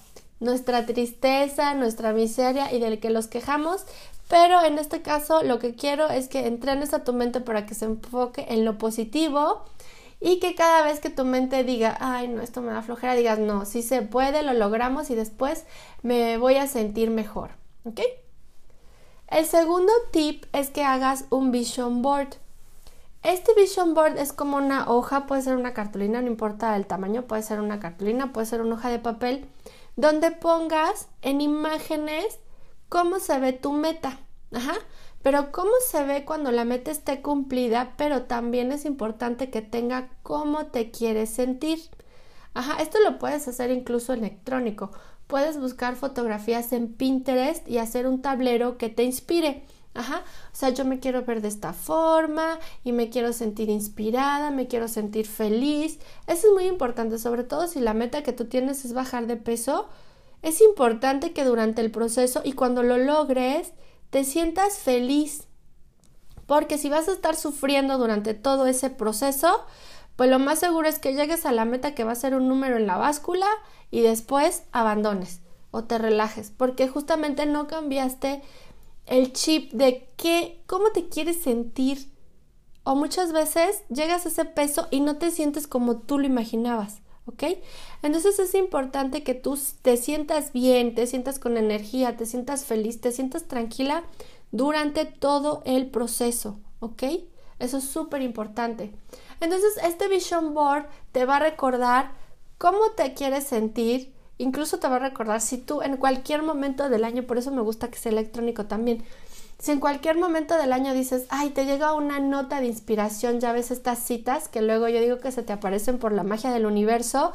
nuestra 0.43 0.85
tristeza, 0.85 1.75
nuestra 1.75 2.13
miseria 2.13 2.73
y 2.73 2.81
del 2.81 2.99
que 2.99 3.11
los 3.11 3.29
quejamos, 3.29 3.85
pero 4.29 4.65
en 4.65 4.79
este 4.79 5.03
caso 5.03 5.43
lo 5.43 5.59
que 5.59 5.75
quiero 5.75 6.09
es 6.09 6.29
que 6.29 6.47
entrenes 6.47 6.95
a 6.95 7.05
tu 7.05 7.13
mente 7.13 7.41
para 7.41 7.67
que 7.67 7.75
se 7.75 7.85
enfoque 7.85 8.47
en 8.49 8.65
lo 8.65 8.79
positivo 8.79 9.65
y 10.21 10.39
que 10.39 10.55
cada 10.55 10.85
vez 10.85 11.01
que 11.01 11.11
tu 11.11 11.25
mente 11.25 11.65
diga, 11.65 11.97
ay, 12.01 12.29
no, 12.29 12.43
esto 12.43 12.63
me 12.63 12.73
da 12.73 12.83
flojera, 12.83 13.15
digas, 13.15 13.41
no, 13.41 13.65
si 13.65 13.83
se 13.83 14.03
puede, 14.03 14.43
lo 14.43 14.53
logramos 14.53 15.11
y 15.11 15.17
después 15.17 15.65
me 16.03 16.39
voy 16.39 16.55
a 16.57 16.69
sentir 16.69 17.11
mejor. 17.11 17.51
¿Ok? 17.85 18.01
El 19.29 19.47
segundo 19.47 19.93
tip 20.13 20.45
es 20.53 20.71
que 20.71 20.85
hagas 20.85 21.25
un 21.31 21.51
vision 21.51 22.03
board. 22.03 22.37
Este 23.23 23.53
vision 23.55 23.95
board 23.95 24.19
es 24.19 24.33
como 24.33 24.59
una 24.59 24.89
hoja, 24.91 25.27
puede 25.27 25.43
ser 25.43 25.57
una 25.57 25.75
cartulina, 25.75 26.21
no 26.21 26.29
importa 26.29 26.77
el 26.77 26.87
tamaño, 26.87 27.23
puede 27.23 27.43
ser 27.43 27.61
una 27.61 27.81
cartulina, 27.81 28.33
puede 28.33 28.47
ser 28.47 28.61
una 28.61 28.75
hoja 28.75 28.91
de 28.91 28.99
papel, 28.99 29.49
donde 29.97 30.31
pongas 30.31 31.09
en 31.23 31.41
imágenes 31.41 32.39
cómo 32.93 33.21
se 33.21 33.39
ve 33.39 33.55
tu 33.55 33.73
meta. 33.73 34.21
Ajá. 34.53 34.75
Pero 35.23 35.51
cómo 35.51 35.71
se 35.89 36.05
ve 36.05 36.27
cuando 36.27 36.53
la 36.53 36.67
meta 36.67 36.91
esté 36.91 37.23
cumplida, 37.23 37.95
pero 37.97 38.25
también 38.25 38.71
es 38.71 38.85
importante 38.85 39.49
que 39.49 39.63
tenga 39.63 40.11
cómo 40.23 40.67
te 40.67 40.91
quieres 40.91 41.31
sentir. 41.31 41.79
Ajá, 42.53 42.83
esto 42.83 42.99
lo 43.01 43.19
puedes 43.19 43.49
hacer 43.49 43.71
incluso 43.71 44.13
electrónico. 44.13 44.91
Puedes 45.27 45.59
buscar 45.59 45.97
fotografías 45.97 46.71
en 46.75 46.93
Pinterest 46.93 47.67
y 47.67 47.79
hacer 47.79 48.07
un 48.07 48.21
tablero 48.21 48.77
que 48.77 48.91
te 48.91 49.05
inspire. 49.05 49.65
Ajá, 49.95 50.19
o 50.53 50.55
sea, 50.55 50.69
yo 50.69 50.85
me 50.85 51.01
quiero 51.01 51.25
ver 51.25 51.41
de 51.41 51.49
esta 51.49 51.73
forma 51.73 52.59
y 52.85 52.93
me 52.93 53.09
quiero 53.09 53.33
sentir 53.33 53.71
inspirada, 53.71 54.51
me 54.51 54.67
quiero 54.67 54.87
sentir 54.87 55.27
feliz. 55.27 55.99
Eso 56.27 56.49
es 56.49 56.53
muy 56.53 56.65
importante, 56.65 57.19
sobre 57.19 57.45
todo 57.45 57.69
si 57.69 57.81
la 57.81 57.95
meta 57.95 58.23
que 58.23 58.35
tú 58.35 58.45
tienes 58.45 58.85
es 58.85 58.93
bajar 58.93 59.27
de 59.27 59.37
peso. 59.37 59.89
Es 60.43 60.61
importante 60.61 61.33
que 61.33 61.45
durante 61.45 61.81
el 61.81 61.91
proceso 61.91 62.43
y 62.45 62.53
cuando 62.53 62.83
lo 62.83 62.99
logres, 62.99 63.73
te 64.11 64.25
sientas 64.25 64.79
feliz. 64.79 65.47
Porque 66.47 66.77
si 66.79 66.89
vas 66.89 67.09
a 67.09 67.13
estar 67.13 67.37
sufriendo 67.37 67.97
durante 67.97 68.35
todo 68.35 68.67
ese 68.67 68.91
proceso, 68.91 69.65
pues 70.17 70.29
lo 70.29 70.39
más 70.39 70.59
seguro 70.59 70.89
es 70.89 70.99
que 70.99 71.15
llegues 71.15 71.47
a 71.47 71.53
la 71.53 71.65
meta 71.65 71.95
que 71.95 72.05
va 72.05 72.13
a 72.13 72.17
ser 72.17 72.35
un 72.35 72.49
número 72.49 72.77
en 72.77 72.87
la 72.87 72.97
báscula 72.97 73.47
y 73.91 74.03
después 74.03 74.65
abandones 74.73 75.41
o 75.71 75.85
te 75.85 75.99
relajes, 75.99 76.51
porque 76.51 76.89
justamente 76.89 77.47
no 77.47 77.67
cambiaste 77.67 78.43
el 79.07 79.33
chip 79.33 79.73
de 79.73 80.09
qué, 80.17 80.63
cómo 80.67 80.91
te 80.91 81.09
quieres 81.09 81.43
sentir. 81.43 82.13
O 82.85 82.97
muchas 82.97 83.33
veces 83.33 83.85
llegas 83.89 84.27
a 84.27 84.29
ese 84.29 84.45
peso 84.45 84.89
y 84.91 85.01
no 85.01 85.17
te 85.17 85.31
sientes 85.31 85.67
como 85.67 85.99
tú 85.99 86.19
lo 86.19 86.27
imaginabas, 86.27 87.02
¿ok? 87.27 87.45
Entonces 88.03 88.39
es 88.39 88.55
importante 88.55 89.23
que 89.23 89.35
tú 89.35 89.59
te 89.83 89.97
sientas 89.97 90.53
bien, 90.53 90.95
te 90.95 91.07
sientas 91.07 91.39
con 91.39 91.57
energía, 91.57 92.17
te 92.17 92.27
sientas 92.27 92.65
feliz, 92.65 93.01
te 93.01 93.13
sientas 93.13 93.45
tranquila 93.45 94.05
durante 94.51 95.05
todo 95.05 95.63
el 95.65 95.91
proceso, 95.91 96.59
¿ok? 96.81 97.03
Eso 97.59 97.79
es 97.79 97.85
súper 97.85 98.23
importante. 98.23 98.93
Entonces 99.41 99.79
este 99.85 100.09
vision 100.09 100.55
board 100.55 100.87
te 101.13 101.25
va 101.25 101.37
a 101.37 101.41
recordar 101.41 102.13
cómo 102.59 102.91
te 102.97 103.15
quieres 103.15 103.45
sentir, 103.45 104.13
Incluso 104.43 104.79
te 104.79 104.89
va 104.89 104.97
a 104.97 104.99
recordar 104.99 105.41
si 105.41 105.59
tú 105.59 105.83
en 105.83 105.97
cualquier 105.97 106.43
momento 106.43 106.89
del 106.89 107.05
año, 107.05 107.23
por 107.25 107.39
eso 107.39 107.53
me 107.53 107.63
gusta 107.63 107.91
que 107.91 107.99
sea 107.99 108.11
electrónico 108.11 108.67
también, 108.67 109.05
si 109.63 109.71
en 109.71 109.79
cualquier 109.79 110.19
momento 110.19 110.57
del 110.57 110.73
año 110.73 110.93
dices, 110.93 111.25
ay, 111.29 111.51
te 111.51 111.65
llega 111.65 111.95
una 111.95 112.19
nota 112.19 112.59
de 112.59 112.67
inspiración, 112.67 113.39
ya 113.39 113.53
ves 113.53 113.71
estas 113.71 114.01
citas 114.01 114.49
que 114.49 114.61
luego 114.61 114.89
yo 114.89 115.01
digo 115.01 115.21
que 115.21 115.31
se 115.31 115.45
te 115.45 115.53
aparecen 115.53 115.99
por 116.01 116.11
la 116.11 116.25
magia 116.25 116.51
del 116.51 116.67
universo, 116.67 117.33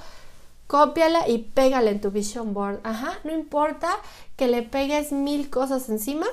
cópiala 0.68 1.26
y 1.30 1.38
pégala 1.38 1.90
en 1.90 2.02
tu 2.02 2.12
vision 2.12 2.54
board. 2.54 2.82
Ajá, 2.84 3.14
no 3.24 3.32
importa 3.32 3.88
que 4.36 4.50
le 4.50 4.62
pegues 4.62 5.14
mil 5.14 5.50
cosas 5.50 5.88
encima 5.88 6.26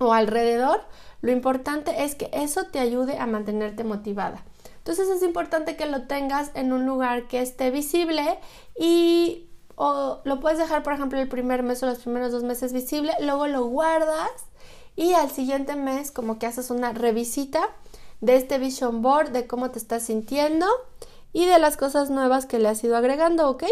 o 0.00 0.12
alrededor, 0.14 0.80
lo 1.20 1.30
importante 1.30 2.02
es 2.02 2.16
que 2.16 2.28
eso 2.32 2.64
te 2.64 2.80
ayude 2.80 3.18
a 3.18 3.26
mantenerte 3.28 3.84
motivada. 3.84 4.42
Entonces 4.78 5.08
es 5.10 5.22
importante 5.22 5.76
que 5.76 5.86
lo 5.86 6.08
tengas 6.08 6.50
en 6.54 6.72
un 6.72 6.86
lugar 6.86 7.28
que 7.28 7.40
esté 7.40 7.70
visible 7.70 8.40
y 8.76 9.48
o 9.76 10.18
lo 10.24 10.40
puedes 10.40 10.58
dejar, 10.58 10.82
por 10.82 10.92
ejemplo, 10.92 11.20
el 11.20 11.28
primer 11.28 11.62
mes 11.62 11.84
o 11.84 11.86
los 11.86 12.00
primeros 12.00 12.32
dos 12.32 12.42
meses 12.42 12.72
visible, 12.72 13.12
luego 13.20 13.46
lo 13.46 13.64
guardas 13.66 14.47
y 14.98 15.14
al 15.14 15.30
siguiente 15.30 15.76
mes 15.76 16.10
como 16.10 16.40
que 16.40 16.46
haces 16.46 16.72
una 16.72 16.92
revisita 16.92 17.68
de 18.20 18.34
este 18.34 18.58
vision 18.58 19.00
board, 19.00 19.30
de 19.30 19.46
cómo 19.46 19.70
te 19.70 19.78
estás 19.78 20.02
sintiendo 20.02 20.66
y 21.32 21.46
de 21.46 21.60
las 21.60 21.76
cosas 21.76 22.10
nuevas 22.10 22.46
que 22.46 22.58
le 22.58 22.68
has 22.68 22.82
ido 22.82 22.96
agregando, 22.96 23.48
¿ok? 23.48 23.62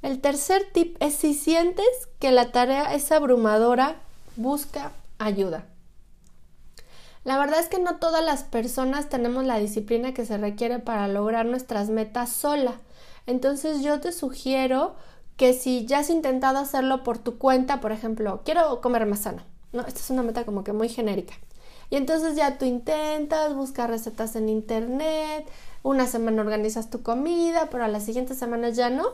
El 0.00 0.22
tercer 0.22 0.62
tip 0.72 0.96
es 1.00 1.16
si 1.16 1.34
sientes 1.34 1.84
que 2.18 2.32
la 2.32 2.50
tarea 2.50 2.94
es 2.94 3.12
abrumadora, 3.12 3.96
busca 4.36 4.92
ayuda. 5.18 5.66
La 7.22 7.36
verdad 7.36 7.60
es 7.60 7.68
que 7.68 7.78
no 7.78 7.96
todas 7.96 8.24
las 8.24 8.44
personas 8.44 9.10
tenemos 9.10 9.44
la 9.44 9.58
disciplina 9.58 10.14
que 10.14 10.24
se 10.24 10.38
requiere 10.38 10.78
para 10.78 11.08
lograr 11.08 11.44
nuestras 11.44 11.90
metas 11.90 12.30
sola. 12.30 12.80
Entonces 13.26 13.82
yo 13.82 14.00
te 14.00 14.12
sugiero 14.12 14.96
que 15.40 15.54
si 15.54 15.86
ya 15.86 16.00
has 16.00 16.10
intentado 16.10 16.58
hacerlo 16.58 17.02
por 17.02 17.16
tu 17.16 17.38
cuenta, 17.38 17.80
por 17.80 17.92
ejemplo, 17.92 18.42
quiero 18.44 18.82
comer 18.82 19.06
más 19.06 19.20
sano, 19.20 19.42
¿no? 19.72 19.80
Esta 19.86 19.98
es 19.98 20.10
una 20.10 20.22
meta 20.22 20.44
como 20.44 20.64
que 20.64 20.74
muy 20.74 20.90
genérica. 20.90 21.32
Y 21.88 21.96
entonces 21.96 22.36
ya 22.36 22.58
tú 22.58 22.66
intentas, 22.66 23.54
buscar 23.54 23.88
recetas 23.88 24.36
en 24.36 24.50
internet, 24.50 25.48
una 25.82 26.06
semana 26.06 26.42
organizas 26.42 26.90
tu 26.90 27.02
comida, 27.02 27.68
pero 27.70 27.84
a 27.84 27.88
la 27.88 28.00
siguiente 28.00 28.34
semana 28.34 28.68
ya 28.68 28.90
no. 28.90 29.06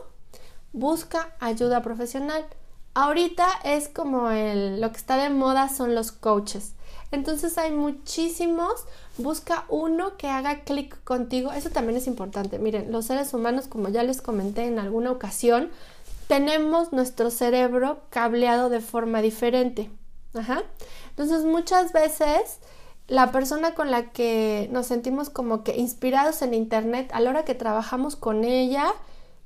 Busca 0.73 1.33
ayuda 1.39 1.81
profesional. 1.81 2.45
Ahorita 2.93 3.47
es 3.63 3.87
como 3.87 4.29
el, 4.29 4.81
lo 4.81 4.91
que 4.91 4.97
está 4.97 5.15
de 5.15 5.29
moda 5.29 5.69
son 5.69 5.95
los 5.95 6.11
coaches. 6.11 6.73
Entonces 7.11 7.57
hay 7.57 7.71
muchísimos. 7.71 8.83
Busca 9.17 9.63
uno 9.69 10.17
que 10.17 10.27
haga 10.27 10.65
clic 10.65 11.01
contigo. 11.05 11.53
Eso 11.53 11.69
también 11.69 11.97
es 11.97 12.05
importante. 12.05 12.59
Miren, 12.59 12.91
los 12.91 13.05
seres 13.05 13.33
humanos, 13.33 13.67
como 13.67 13.87
ya 13.87 14.03
les 14.03 14.21
comenté 14.21 14.65
en 14.65 14.77
alguna 14.77 15.11
ocasión, 15.11 15.69
tenemos 16.27 16.91
nuestro 16.93 17.31
cerebro 17.31 18.01
cableado 18.09 18.69
de 18.69 18.81
forma 18.81 19.21
diferente. 19.21 19.89
Entonces 21.09 21.45
muchas 21.45 21.93
veces 21.93 22.59
la 23.07 23.31
persona 23.31 23.73
con 23.73 23.89
la 23.89 24.11
que 24.11 24.69
nos 24.71 24.87
sentimos 24.87 25.29
como 25.29 25.63
que 25.63 25.77
inspirados 25.77 26.41
en 26.41 26.53
Internet, 26.53 27.09
a 27.13 27.21
la 27.21 27.29
hora 27.29 27.45
que 27.45 27.55
trabajamos 27.55 28.15
con 28.15 28.43
ella, 28.43 28.93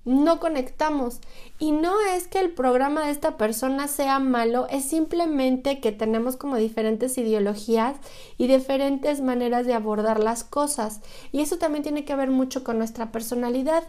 no 0.04 0.40
conectamos. 0.40 1.22
Y 1.60 1.72
no 1.72 1.94
es 2.02 2.28
que 2.28 2.40
el 2.40 2.52
programa 2.52 3.06
de 3.06 3.12
esta 3.12 3.38
persona 3.38 3.88
sea 3.88 4.18
malo, 4.20 4.68
es 4.70 4.86
simplemente 4.86 5.80
que 5.80 5.92
tenemos 5.92 6.38
como 6.38 6.56
diferentes 6.56 7.18
ideologías 7.20 7.98
y 8.38 8.48
diferentes 8.48 9.22
maneras 9.22 9.68
de 9.68 9.76
abordar 9.76 10.20
las 10.20 10.44
cosas. 10.44 11.02
Y 11.32 11.42
eso 11.42 11.58
también 11.58 11.84
tiene 11.84 12.04
que 12.04 12.16
ver 12.16 12.32
mucho 12.32 12.64
con 12.64 12.80
nuestra 12.80 13.12
personalidad. 13.12 13.84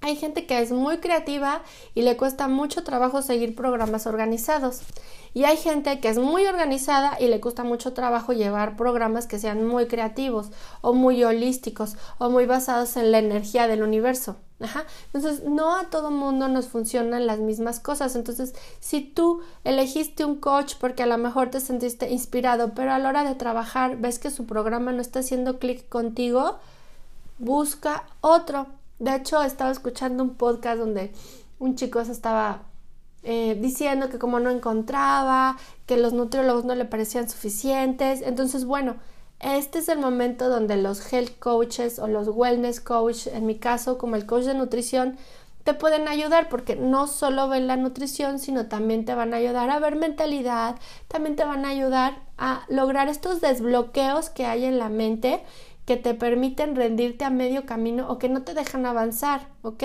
Hay 0.00 0.16
gente 0.16 0.46
que 0.46 0.60
es 0.60 0.70
muy 0.70 0.98
creativa 0.98 1.62
y 1.94 2.02
le 2.02 2.16
cuesta 2.16 2.46
mucho 2.46 2.84
trabajo 2.84 3.20
seguir 3.20 3.56
programas 3.56 4.06
organizados. 4.06 4.80
Y 5.34 5.44
hay 5.44 5.56
gente 5.56 6.00
que 6.00 6.08
es 6.08 6.18
muy 6.18 6.46
organizada 6.46 7.16
y 7.20 7.26
le 7.28 7.40
cuesta 7.40 7.64
mucho 7.64 7.92
trabajo 7.92 8.32
llevar 8.32 8.76
programas 8.76 9.26
que 9.26 9.38
sean 9.38 9.66
muy 9.66 9.86
creativos 9.86 10.50
o 10.80 10.94
muy 10.94 11.22
holísticos 11.24 11.96
o 12.18 12.30
muy 12.30 12.46
basados 12.46 12.96
en 12.96 13.12
la 13.12 13.18
energía 13.18 13.66
del 13.66 13.82
universo. 13.82 14.36
Entonces, 15.12 15.44
no 15.44 15.76
a 15.76 15.84
todo 15.90 16.10
mundo 16.10 16.48
nos 16.48 16.66
funcionan 16.66 17.26
las 17.26 17.38
mismas 17.38 17.78
cosas. 17.78 18.16
Entonces, 18.16 18.54
si 18.80 19.02
tú 19.02 19.42
elegiste 19.64 20.24
un 20.24 20.36
coach 20.36 20.74
porque 20.80 21.02
a 21.02 21.06
lo 21.06 21.18
mejor 21.18 21.50
te 21.50 21.60
sentiste 21.60 22.10
inspirado, 22.10 22.72
pero 22.74 22.92
a 22.92 22.98
la 22.98 23.08
hora 23.08 23.24
de 23.24 23.34
trabajar 23.34 23.98
ves 23.98 24.18
que 24.18 24.30
su 24.30 24.46
programa 24.46 24.92
no 24.92 25.00
está 25.00 25.20
haciendo 25.20 25.58
clic 25.58 25.88
contigo, 25.88 26.58
busca 27.38 28.04
otro. 28.20 28.66
De 28.98 29.14
hecho, 29.14 29.42
estaba 29.42 29.70
escuchando 29.70 30.22
un 30.22 30.34
podcast 30.34 30.78
donde 30.78 31.12
un 31.58 31.76
chico 31.76 32.04
se 32.04 32.12
estaba 32.12 32.62
eh, 33.22 33.56
diciendo 33.60 34.08
que 34.08 34.18
como 34.18 34.40
no 34.40 34.50
encontraba, 34.50 35.56
que 35.86 35.96
los 35.96 36.12
nutriólogos 36.12 36.64
no 36.64 36.74
le 36.74 36.84
parecían 36.84 37.28
suficientes. 37.28 38.22
Entonces, 38.22 38.64
bueno, 38.64 38.96
este 39.40 39.78
es 39.80 39.88
el 39.88 39.98
momento 39.98 40.48
donde 40.48 40.76
los 40.76 41.12
health 41.12 41.38
coaches 41.38 41.98
o 41.98 42.08
los 42.08 42.28
wellness 42.28 42.80
coach, 42.80 43.26
en 43.28 43.46
mi 43.46 43.56
caso 43.56 43.98
como 43.98 44.16
el 44.16 44.26
coach 44.26 44.44
de 44.44 44.54
nutrición, 44.54 45.16
te 45.64 45.74
pueden 45.74 46.08
ayudar 46.08 46.48
porque 46.48 46.76
no 46.76 47.06
solo 47.06 47.48
ven 47.48 47.66
la 47.66 47.76
nutrición, 47.76 48.38
sino 48.38 48.66
también 48.66 49.04
te 49.04 49.14
van 49.14 49.34
a 49.34 49.36
ayudar 49.36 49.68
a 49.68 49.78
ver 49.78 49.96
mentalidad, 49.96 50.76
también 51.08 51.36
te 51.36 51.44
van 51.44 51.66
a 51.66 51.68
ayudar 51.68 52.20
a 52.38 52.62
lograr 52.68 53.08
estos 53.08 53.40
desbloqueos 53.40 54.30
que 54.30 54.46
hay 54.46 54.64
en 54.64 54.78
la 54.78 54.88
mente 54.88 55.42
que 55.88 55.96
te 55.96 56.12
permiten 56.12 56.76
rendirte 56.76 57.24
a 57.24 57.30
medio 57.30 57.64
camino 57.64 58.10
o 58.10 58.18
que 58.18 58.28
no 58.28 58.42
te 58.42 58.52
dejan 58.52 58.84
avanzar, 58.84 59.48
¿ok? 59.62 59.84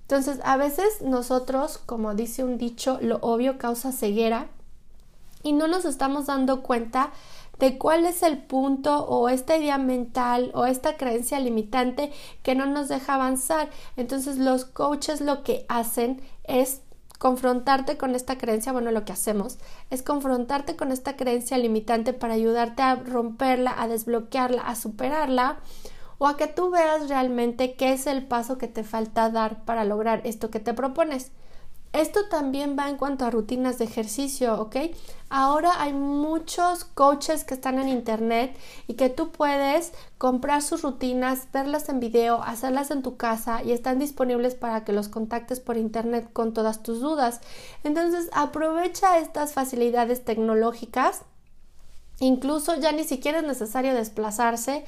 Entonces, 0.00 0.40
a 0.42 0.56
veces 0.56 1.02
nosotros, 1.02 1.76
como 1.84 2.14
dice 2.14 2.44
un 2.44 2.56
dicho, 2.56 2.98
lo 3.02 3.16
obvio 3.16 3.58
causa 3.58 3.92
ceguera 3.92 4.46
y 5.42 5.52
no 5.52 5.68
nos 5.68 5.84
estamos 5.84 6.24
dando 6.24 6.62
cuenta 6.62 7.10
de 7.58 7.76
cuál 7.76 8.06
es 8.06 8.22
el 8.22 8.38
punto 8.38 9.04
o 9.04 9.28
esta 9.28 9.58
idea 9.58 9.76
mental 9.76 10.50
o 10.54 10.64
esta 10.64 10.96
creencia 10.96 11.38
limitante 11.40 12.10
que 12.42 12.54
no 12.54 12.64
nos 12.64 12.88
deja 12.88 13.16
avanzar. 13.16 13.68
Entonces 13.98 14.38
los 14.38 14.64
coaches 14.64 15.20
lo 15.20 15.42
que 15.42 15.66
hacen 15.68 16.22
es 16.44 16.80
confrontarte 17.24 17.96
con 17.96 18.14
esta 18.14 18.36
creencia, 18.36 18.72
bueno, 18.72 18.90
lo 18.90 19.06
que 19.06 19.12
hacemos 19.14 19.56
es 19.88 20.02
confrontarte 20.02 20.76
con 20.76 20.92
esta 20.92 21.16
creencia 21.16 21.56
limitante 21.56 22.12
para 22.12 22.34
ayudarte 22.34 22.82
a 22.82 22.96
romperla, 22.96 23.74
a 23.78 23.88
desbloquearla, 23.88 24.60
a 24.60 24.76
superarla 24.76 25.56
o 26.18 26.26
a 26.26 26.36
que 26.36 26.48
tú 26.48 26.68
veas 26.68 27.08
realmente 27.08 27.76
qué 27.76 27.94
es 27.94 28.06
el 28.06 28.26
paso 28.26 28.58
que 28.58 28.68
te 28.68 28.84
falta 28.84 29.30
dar 29.30 29.64
para 29.64 29.86
lograr 29.86 30.20
esto 30.24 30.50
que 30.50 30.60
te 30.60 30.74
propones. 30.74 31.32
Esto 31.94 32.26
también 32.28 32.76
va 32.76 32.88
en 32.88 32.96
cuanto 32.96 33.24
a 33.24 33.30
rutinas 33.30 33.78
de 33.78 33.84
ejercicio, 33.84 34.60
¿ok? 34.60 34.76
Ahora 35.30 35.80
hay 35.80 35.92
muchos 35.92 36.84
coaches 36.84 37.44
que 37.44 37.54
están 37.54 37.78
en 37.78 37.88
internet 37.88 38.56
y 38.88 38.94
que 38.94 39.10
tú 39.10 39.30
puedes 39.30 39.92
comprar 40.18 40.60
sus 40.62 40.82
rutinas, 40.82 41.46
verlas 41.52 41.88
en 41.88 42.00
video, 42.00 42.42
hacerlas 42.42 42.90
en 42.90 43.02
tu 43.04 43.16
casa 43.16 43.62
y 43.62 43.70
están 43.70 44.00
disponibles 44.00 44.56
para 44.56 44.82
que 44.82 44.92
los 44.92 45.06
contactes 45.06 45.60
por 45.60 45.76
internet 45.76 46.28
con 46.32 46.52
todas 46.52 46.82
tus 46.82 46.98
dudas. 46.98 47.40
Entonces 47.84 48.28
aprovecha 48.32 49.18
estas 49.18 49.52
facilidades 49.52 50.24
tecnológicas. 50.24 51.22
Incluso 52.18 52.74
ya 52.74 52.90
ni 52.90 53.04
siquiera 53.04 53.38
es 53.38 53.44
necesario 53.44 53.94
desplazarse. 53.94 54.84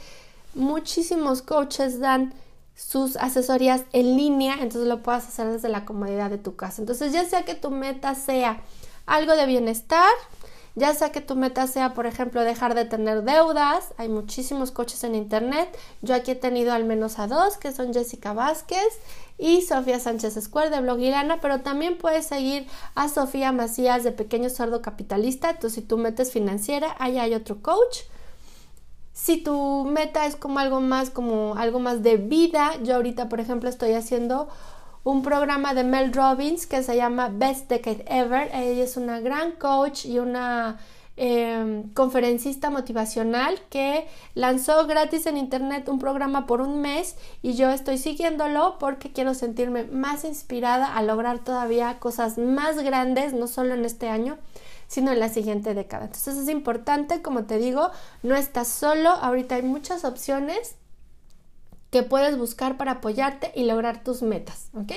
Muchísimos 0.54 1.40
coaches 1.40 2.00
dan 2.00 2.34
sus 2.76 3.16
asesorías 3.16 3.83
en 3.92 4.16
línea, 4.16 4.54
entonces 4.54 4.87
lo 4.87 5.02
puedas 5.02 5.26
hacer 5.26 5.49
desde 5.49 5.68
la 5.68 5.85
comodidad 5.85 6.30
de 6.30 6.38
tu 6.38 6.56
casa. 6.56 6.83
Entonces, 6.83 7.12
ya 7.12 7.25
sea 7.25 7.45
que 7.45 7.54
tu 7.54 7.71
meta 7.71 8.14
sea 8.14 8.61
algo 9.06 9.35
de 9.35 9.47
bienestar, 9.47 10.12
ya 10.75 10.92
sea 10.92 11.11
que 11.11 11.23
tu 11.23 11.37
meta 11.37 11.66
sea, 11.66 11.95
por 11.95 12.04
ejemplo, 12.04 12.42
dejar 12.42 12.75
de 12.75 12.85
tener 12.85 13.23
deudas, 13.23 13.95
hay 13.97 14.11
muchísimos 14.11 14.73
coches 14.73 15.04
en 15.04 15.14
internet. 15.14 15.75
Yo 16.02 16.14
aquí 16.14 16.33
he 16.33 16.35
tenido 16.35 16.75
al 16.75 16.85
menos 16.85 17.18
a 17.18 17.26
dos, 17.26 17.56
que 17.56 17.73
son 17.73 17.95
Jessica 17.95 18.35
Vázquez 18.35 18.87
y 19.38 19.62
Sofía 19.62 19.99
Sánchez 19.99 20.37
Escuer 20.37 20.68
de 20.68 20.83
Blogirana, 20.83 21.40
pero 21.40 21.62
también 21.62 21.97
puedes 21.97 22.26
seguir 22.26 22.66
a 22.95 23.09
Sofía 23.09 23.52
Macías 23.52 24.04
de 24.04 24.12
Pequeño 24.12 24.50
Sordo 24.50 24.83
Capitalista. 24.83 25.49
Entonces, 25.49 25.76
si 25.76 25.80
tu 25.80 25.97
meta 25.97 26.23
es 26.23 26.30
financiera, 26.30 26.95
ahí 26.99 27.18
hay 27.18 27.33
otro 27.33 27.62
coach. 27.62 28.00
Si 29.16 29.38
tu 29.38 29.87
meta 29.87 30.26
es 30.26 30.37
como 30.37 30.58
algo 30.58 30.82
más, 30.82 31.08
como 31.08 31.54
algo 31.56 31.80
más 31.80 32.02
de 32.02 32.18
vida, 32.18 32.73
yo 32.82 32.96
ahorita, 32.96 33.30
por 33.30 33.40
ejemplo, 33.40 33.70
estoy 33.70 33.94
haciendo 33.94 34.46
un 35.04 35.23
programa 35.23 35.73
de 35.73 35.85
Mel 35.85 36.12
Robbins 36.12 36.66
que 36.66 36.82
se 36.82 36.96
llama 36.96 37.30
Best 37.32 37.70
Decade 37.70 38.04
Ever. 38.08 38.50
Ella 38.52 38.85
es 38.85 38.99
una 38.99 39.20
gran 39.20 39.52
coach 39.52 40.04
y 40.04 40.18
una 40.18 40.76
em, 41.16 41.88
conferencista 41.94 42.68
motivacional 42.68 43.58
que 43.70 44.06
lanzó 44.35 44.87
gratis 44.87 45.25
en 45.25 45.38
internet 45.38 45.88
un 45.88 45.99
programa 45.99 46.44
por 46.44 46.61
un 46.61 46.82
mes 46.82 47.16
y 47.40 47.54
yo 47.54 47.70
estoy 47.70 47.96
siguiéndolo 47.96 48.76
porque 48.78 49.12
quiero 49.12 49.32
sentirme 49.32 49.85
más 49.85 50.25
inspirada 50.25 50.94
a 50.94 51.02
lograr 51.02 51.38
todavía 51.38 51.99
cosas 52.00 52.37
más 52.37 52.76
grandes, 52.82 53.32
no 53.32 53.46
solo 53.46 53.73
en 53.73 53.87
este 53.87 54.11
año, 54.11 54.37
sino 54.87 55.12
en 55.12 55.21
la 55.21 55.28
siguiente 55.28 55.75
década. 55.75 56.07
Entonces 56.07 56.37
es 56.37 56.49
importante, 56.49 57.23
como 57.23 57.45
te 57.45 57.59
digo, 57.59 57.90
no 58.23 58.37
estás 58.37 58.69
solo, 58.69 59.11
ahorita 59.11 59.57
hay 59.57 59.62
muchas 59.62 60.05
opciones 60.05 60.76
que 61.90 62.02
puedes 62.02 62.37
buscar 62.37 62.76
para 62.76 62.93
apoyarte 62.93 63.52
y 63.55 63.64
lograr 63.64 64.02
tus 64.02 64.23
metas, 64.23 64.69
¿ok? 64.75 64.93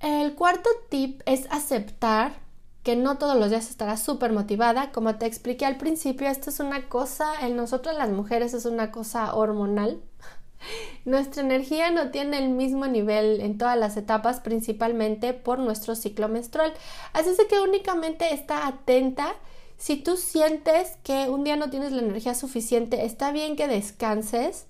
El 0.00 0.34
cuarto 0.34 0.68
tip 0.90 1.22
es 1.24 1.46
aceptar 1.50 2.44
que 2.82 2.94
no 2.94 3.16
todos 3.16 3.36
los 3.36 3.48
días 3.48 3.70
estarás 3.70 4.02
súper 4.02 4.32
motivada. 4.32 4.92
Como 4.92 5.16
te 5.16 5.24
expliqué 5.24 5.64
al 5.64 5.78
principio, 5.78 6.28
esto 6.28 6.50
es 6.50 6.60
una 6.60 6.88
cosa, 6.90 7.32
en 7.40 7.56
nosotros 7.56 7.96
las 7.96 8.10
mujeres 8.10 8.52
es 8.52 8.66
una 8.66 8.92
cosa 8.92 9.34
hormonal. 9.34 10.02
Nuestra 11.04 11.42
energía 11.42 11.90
no 11.90 12.10
tiene 12.10 12.38
el 12.38 12.50
mismo 12.50 12.86
nivel 12.86 13.40
en 13.40 13.58
todas 13.58 13.76
las 13.76 13.96
etapas, 13.96 14.40
principalmente 14.40 15.34
por 15.34 15.58
nuestro 15.58 15.94
ciclo 15.94 16.28
menstrual. 16.28 16.72
Así 17.12 17.30
es 17.30 17.38
que 17.48 17.60
únicamente 17.60 18.32
está 18.32 18.66
atenta. 18.66 19.34
Si 19.76 19.96
tú 19.96 20.16
sientes 20.16 20.96
que 21.02 21.28
un 21.28 21.44
día 21.44 21.56
no 21.56 21.70
tienes 21.70 21.92
la 21.92 22.02
energía 22.02 22.34
suficiente, 22.34 23.04
está 23.04 23.32
bien 23.32 23.56
que 23.56 23.68
descanses. 23.68 24.66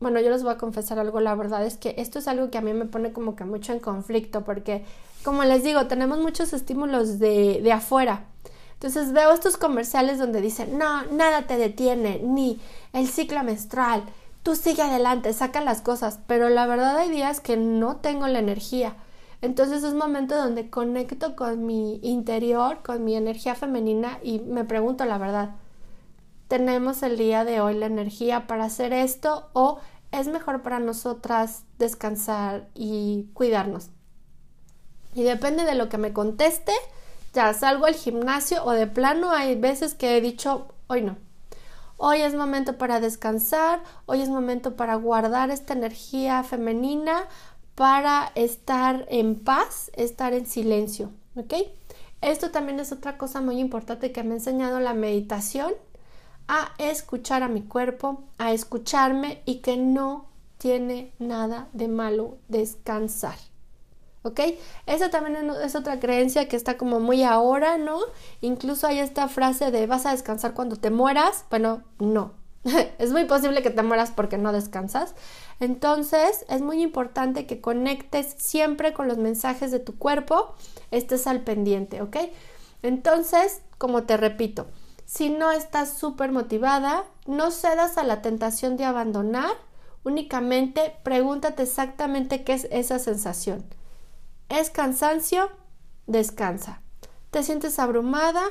Bueno, 0.00 0.18
yo 0.20 0.30
les 0.30 0.42
voy 0.42 0.52
a 0.52 0.58
confesar 0.58 0.98
algo, 0.98 1.20
la 1.20 1.34
verdad 1.34 1.64
es 1.64 1.76
que 1.76 1.94
esto 1.98 2.18
es 2.18 2.26
algo 2.26 2.50
que 2.50 2.56
a 2.56 2.62
mí 2.62 2.72
me 2.72 2.86
pone 2.86 3.12
como 3.12 3.36
que 3.36 3.44
mucho 3.44 3.74
en 3.74 3.80
conflicto, 3.80 4.44
porque, 4.44 4.82
como 5.22 5.44
les 5.44 5.62
digo, 5.62 5.86
tenemos 5.86 6.18
muchos 6.18 6.54
estímulos 6.54 7.18
de, 7.18 7.60
de 7.62 7.72
afuera. 7.72 8.24
Entonces 8.72 9.12
veo 9.12 9.30
estos 9.32 9.58
comerciales 9.58 10.18
donde 10.18 10.40
dicen, 10.40 10.78
no, 10.78 11.04
nada 11.12 11.46
te 11.46 11.58
detiene, 11.58 12.18
ni 12.24 12.58
el 12.94 13.08
ciclo 13.08 13.44
menstrual, 13.44 14.04
tú 14.42 14.56
sigue 14.56 14.82
adelante, 14.82 15.32
saca 15.32 15.60
las 15.60 15.80
cosas, 15.80 16.20
pero 16.26 16.48
la 16.48 16.66
verdad 16.66 16.96
hay 16.96 17.10
días 17.10 17.40
que 17.40 17.56
no 17.56 17.96
tengo 17.96 18.26
la 18.26 18.38
energía. 18.38 18.96
Entonces 19.42 19.82
es 19.82 19.94
momento 19.94 20.36
donde 20.36 20.68
conecto 20.68 21.34
con 21.34 21.64
mi 21.64 21.98
interior, 22.02 22.82
con 22.82 23.04
mi 23.04 23.16
energía 23.16 23.54
femenina 23.54 24.18
y 24.22 24.40
me 24.40 24.64
pregunto 24.64 25.04
la 25.06 25.18
verdad, 25.18 25.56
¿tenemos 26.48 27.02
el 27.02 27.16
día 27.16 27.44
de 27.44 27.60
hoy 27.60 27.74
la 27.74 27.86
energía 27.86 28.46
para 28.46 28.64
hacer 28.64 28.92
esto 28.92 29.48
o 29.54 29.78
es 30.12 30.28
mejor 30.28 30.62
para 30.62 30.78
nosotras 30.78 31.64
descansar 31.78 32.68
y 32.74 33.28
cuidarnos? 33.32 33.90
Y 35.14 35.22
depende 35.22 35.64
de 35.64 35.74
lo 35.74 35.88
que 35.88 35.98
me 35.98 36.12
conteste, 36.12 36.72
ya 37.32 37.52
salgo 37.54 37.86
al 37.86 37.94
gimnasio 37.94 38.62
o 38.64 38.72
de 38.72 38.86
plano 38.86 39.30
hay 39.30 39.58
veces 39.58 39.94
que 39.94 40.16
he 40.16 40.20
dicho, 40.20 40.68
hoy 40.86 41.02
no, 41.02 41.16
Hoy 42.02 42.22
es 42.22 42.34
momento 42.34 42.78
para 42.78 42.98
descansar, 42.98 43.82
hoy 44.06 44.22
es 44.22 44.30
momento 44.30 44.74
para 44.74 44.94
guardar 44.94 45.50
esta 45.50 45.74
energía 45.74 46.42
femenina, 46.42 47.28
para 47.74 48.32
estar 48.36 49.04
en 49.10 49.38
paz, 49.38 49.90
estar 49.92 50.32
en 50.32 50.46
silencio, 50.46 51.10
¿ok? 51.36 51.52
Esto 52.22 52.50
también 52.52 52.80
es 52.80 52.90
otra 52.90 53.18
cosa 53.18 53.42
muy 53.42 53.58
importante 53.58 54.12
que 54.12 54.22
me 54.22 54.30
ha 54.30 54.38
enseñado 54.38 54.80
la 54.80 54.94
meditación, 54.94 55.74
a 56.48 56.72
escuchar 56.78 57.42
a 57.42 57.48
mi 57.48 57.64
cuerpo, 57.64 58.24
a 58.38 58.52
escucharme 58.52 59.42
y 59.44 59.56
que 59.56 59.76
no 59.76 60.24
tiene 60.56 61.12
nada 61.18 61.68
de 61.74 61.88
malo 61.88 62.38
descansar. 62.48 63.36
¿Ok? 64.22 64.40
Esa 64.86 65.10
también 65.10 65.50
es 65.50 65.74
otra 65.74 66.00
creencia 66.00 66.48
que 66.48 66.56
está 66.56 66.76
como 66.76 67.00
muy 67.00 67.22
ahora, 67.22 67.78
¿no? 67.78 67.98
Incluso 68.40 68.86
hay 68.86 68.98
esta 68.98 69.28
frase 69.28 69.70
de 69.70 69.86
vas 69.86 70.06
a 70.06 70.12
descansar 70.12 70.54
cuando 70.54 70.76
te 70.76 70.90
mueras. 70.90 71.44
Bueno, 71.50 71.82
no. 71.98 72.32
es 72.98 73.10
muy 73.10 73.24
posible 73.24 73.62
que 73.62 73.70
te 73.70 73.82
mueras 73.82 74.10
porque 74.10 74.38
no 74.38 74.52
descansas. 74.52 75.14
Entonces, 75.60 76.44
es 76.48 76.60
muy 76.60 76.82
importante 76.82 77.46
que 77.46 77.60
conectes 77.60 78.34
siempre 78.38 78.92
con 78.92 79.08
los 79.08 79.18
mensajes 79.18 79.70
de 79.70 79.80
tu 79.80 79.96
cuerpo, 79.96 80.54
estés 80.90 81.26
al 81.26 81.40
pendiente, 81.40 82.02
¿ok? 82.02 82.16
Entonces, 82.82 83.62
como 83.78 84.04
te 84.04 84.16
repito, 84.16 84.66
si 85.04 85.28
no 85.30 85.50
estás 85.50 85.94
súper 85.94 86.32
motivada, 86.32 87.04
no 87.26 87.50
cedas 87.50 87.98
a 87.98 88.04
la 88.04 88.22
tentación 88.22 88.76
de 88.76 88.84
abandonar, 88.84 89.52
únicamente 90.04 90.94
pregúntate 91.02 91.64
exactamente 91.64 92.44
qué 92.44 92.54
es 92.54 92.68
esa 92.70 92.98
sensación. 92.98 93.64
¿Es 94.50 94.68
cansancio? 94.68 95.48
Descansa. 96.08 96.82
¿Te 97.30 97.44
sientes 97.44 97.78
abrumada? 97.78 98.42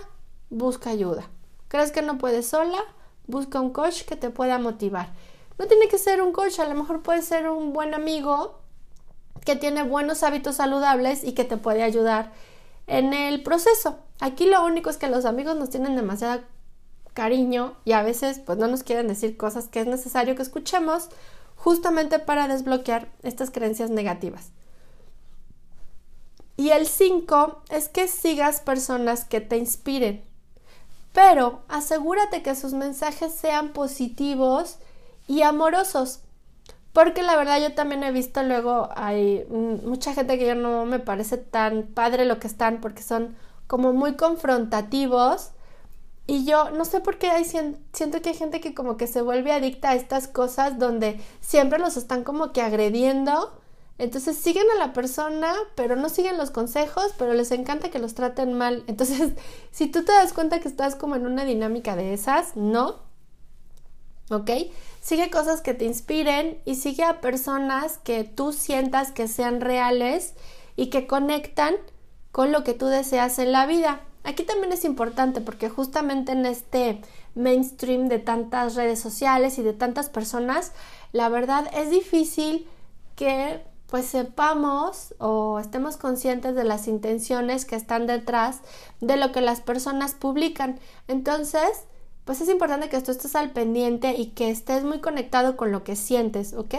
Busca 0.50 0.92
ayuda. 0.92 1.30
¿Crees 1.68 1.92
que 1.92 2.02
no 2.02 2.18
puedes 2.18 2.48
sola? 2.48 2.80
Busca 3.28 3.60
un 3.60 3.72
coach 3.72 4.04
que 4.06 4.16
te 4.16 4.30
pueda 4.30 4.60
motivar. 4.60 5.10
No 5.58 5.68
tiene 5.68 5.90
que 5.90 5.98
ser 5.98 6.22
un 6.22 6.32
coach, 6.32 6.58
a 6.60 6.70
lo 6.70 6.74
mejor 6.74 7.04
puede 7.04 7.22
ser 7.22 7.50
un 7.50 7.74
buen 7.74 7.94
amigo 7.94 8.62
que 9.44 9.58
tiene 9.58 9.84
buenos 9.84 10.24
hábitos 10.24 10.56
saludables 10.56 11.26
y 11.26 11.34
que 11.34 11.44
te 11.44 11.58
puede 11.58 11.84
ayudar 11.84 12.32
en 12.88 13.14
el 13.14 13.44
proceso. 13.44 14.00
Aquí 14.22 14.46
lo 14.46 14.64
único 14.64 14.90
es 14.90 14.96
que 14.96 15.10
los 15.10 15.26
amigos 15.26 15.58
nos 15.58 15.70
tienen 15.70 15.98
demasiado 15.98 16.44
cariño 17.14 17.76
y 17.84 17.92
a 17.92 18.04
veces 18.04 18.40
pues 18.40 18.58
no 18.58 18.68
nos 18.68 18.84
quieren 18.84 19.10
decir 19.10 19.36
cosas 19.36 19.68
que 19.68 19.82
es 19.82 19.86
necesario 19.86 20.38
que 20.38 20.44
escuchemos 20.44 21.10
justamente 21.58 22.20
para 22.20 22.48
desbloquear 22.48 23.12
estas 23.22 23.52
creencias 23.52 23.90
negativas. 23.90 24.54
Y 26.60 26.72
el 26.72 26.88
5 26.88 27.62
es 27.69 27.88
que 27.88 28.10
sigas 28.10 28.60
personas 28.60 29.24
que 29.24 29.39
te 29.39 29.56
inspiren. 29.56 30.22
Pero 31.13 31.62
asegúrate 31.69 32.43
que 32.43 32.54
sus 32.54 32.74
mensajes 32.74 33.34
sean 33.34 33.69
positivos 33.69 34.78
y 35.26 35.43
amorosos. 35.43 36.19
Porque 36.91 37.24
la 37.24 37.38
verdad 37.38 37.62
yo 37.62 37.76
también 37.76 38.04
he 38.04 38.12
visto 38.12 38.43
luego 38.43 38.89
hay 38.98 39.45
mucha 39.50 40.13
gente 40.13 40.38
que 40.38 40.48
ya 40.48 40.56
no 40.56 40.86
me 40.86 41.00
parece 41.00 41.38
tan 41.38 41.84
padre 41.84 42.26
lo 42.26 42.41
que 42.41 42.48
están 42.48 42.82
porque 42.82 43.04
son 43.04 43.38
como 43.67 43.93
muy 43.93 44.17
confrontativos. 44.17 45.52
Y 46.28 46.43
yo 46.43 46.72
no 46.72 46.84
sé 46.84 47.00
por 47.00 47.19
qué 47.19 47.30
hay, 47.30 47.45
siento 47.45 48.22
que 48.22 48.32
hay 48.32 48.36
gente 48.36 48.60
que 48.60 48.74
como 48.74 48.98
que 48.98 49.08
se 49.08 49.22
vuelve 49.22 49.54
adicta 49.54 49.91
a 49.91 49.95
estas 49.95 50.28
cosas 50.28 50.78
donde 50.78 51.22
siempre 51.39 51.80
los 51.80 51.95
están 51.95 52.26
como 52.26 52.52
que 52.52 52.62
agrediendo 52.62 53.58
entonces 54.00 54.38
siguen 54.38 54.66
a 54.74 54.80
la 54.80 54.94
persona, 54.94 55.54
pero 55.76 55.98
no 55.98 56.08
siguen 56.08 56.38
los 56.38 56.52
consejos, 56.52 57.14
pero 57.18 57.34
les 57.34 57.52
encanta 57.52 57.92
que 57.92 58.00
los 58.00 58.16
traten 58.16 58.54
mal. 58.54 58.84
Entonces, 58.88 59.34
si 59.72 59.88
tú 59.88 60.06
te 60.06 60.14
das 60.14 60.32
cuenta 60.32 60.62
que 60.62 60.70
estás 60.70 60.96
como 60.96 61.18
en 61.18 61.26
una 61.26 61.44
dinámica 61.44 61.98
de 61.98 62.14
esas, 62.14 62.56
no. 62.56 63.02
¿Ok? 64.32 64.52
Sigue 65.02 65.30
cosas 65.30 65.60
que 65.60 65.74
te 65.74 65.84
inspiren 65.84 66.62
y 66.64 66.76
sigue 66.76 67.04
a 67.04 67.20
personas 67.20 67.98
que 67.98 68.24
tú 68.24 68.54
sientas 68.54 69.12
que 69.12 69.28
sean 69.28 69.60
reales 69.60 70.34
y 70.78 70.88
que 70.90 71.06
conectan 71.06 71.76
con 72.32 72.54
lo 72.54 72.64
que 72.64 72.74
tú 72.74 72.86
deseas 72.86 73.38
en 73.38 73.52
la 73.52 73.66
vida. 73.66 74.02
Aquí 74.24 74.44
también 74.44 74.72
es 74.72 74.86
importante 74.86 75.42
porque 75.42 75.68
justamente 75.68 76.32
en 76.32 76.46
este 76.46 77.02
mainstream 77.36 78.08
de 78.08 78.20
tantas 78.20 78.76
redes 78.76 79.00
sociales 79.00 79.58
y 79.58 79.64
de 79.64 79.74
tantas 79.74 80.10
personas, 80.10 80.72
la 81.12 81.28
verdad 81.28 81.70
es 81.74 81.90
difícil 81.90 82.66
que 83.16 83.62
pues 83.89 84.06
sepamos 84.06 85.15
o 85.17 85.60
estemos 85.60 85.97
conscientes 85.97 86.56
de 86.56 86.63
las 86.63 86.88
intenciones 86.88 87.65
que 87.65 87.75
están 87.75 88.08
detrás 88.08 88.60
de 89.02 89.17
lo 89.17 89.32
que 89.32 89.41
las 89.41 89.62
personas 89.62 90.13
publican. 90.13 90.80
Entonces, 91.08 91.86
pues 92.25 92.41
es 92.41 92.49
importante 92.49 92.89
que 92.89 93.02
tú 93.02 93.12
estés 93.12 93.36
al 93.36 93.52
pendiente 93.52 94.13
y 94.15 94.28
que 94.28 94.52
estés 94.52 94.84
muy 94.84 94.99
conectado 94.99 95.58
con 95.58 95.71
lo 95.71 95.84
que 95.84 95.95
sientes, 95.95 96.54
¿ok? 96.54 96.75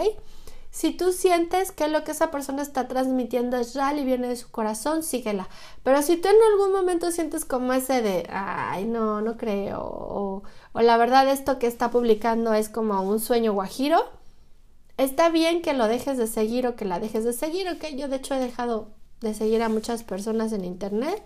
Si 0.71 0.91
tú 0.91 1.11
sientes 1.11 1.73
que 1.73 1.89
lo 1.89 2.05
que 2.05 2.11
esa 2.11 2.31
persona 2.31 2.61
está 2.61 2.87
transmitiendo 2.87 3.57
es 3.57 3.75
real 3.75 3.99
y 3.99 4.05
viene 4.05 4.29
de 4.29 4.37
su 4.37 4.49
corazón, 4.49 5.03
síguela. 5.03 5.49
Pero 5.83 6.01
si 6.01 6.15
tú 6.15 6.29
en 6.29 6.35
algún 6.53 6.71
momento 6.71 7.11
sientes 7.11 7.43
como 7.43 7.73
ese 7.73 8.01
de, 8.01 8.25
ay, 8.31 8.85
no, 8.85 9.19
no 9.21 9.35
creo, 9.35 9.81
o, 9.81 10.43
la 10.73 10.95
verdad 10.95 11.27
esto 11.27 11.59
que 11.59 11.67
está 11.67 11.91
publicando 11.91 12.53
es 12.53 12.69
como 12.69 13.01
un 13.01 13.19
sueño 13.19 13.51
guajiro, 13.51 14.01
está 14.97 15.29
bien 15.29 15.61
que 15.61 15.73
lo 15.73 15.87
dejes 15.87 16.17
de 16.17 16.27
seguir 16.27 16.67
o 16.67 16.75
que 16.75 16.85
la 16.85 16.99
dejes 16.99 17.23
de 17.23 17.33
seguir, 17.33 17.67
ok. 17.69 17.95
Yo 17.95 18.07
de 18.07 18.17
hecho 18.17 18.35
he 18.35 18.39
dejado 18.39 18.87
de 19.21 19.33
seguir 19.33 19.61
a 19.61 19.69
muchas 19.69 20.03
personas 20.03 20.51
en 20.51 20.65
internet 20.65 21.23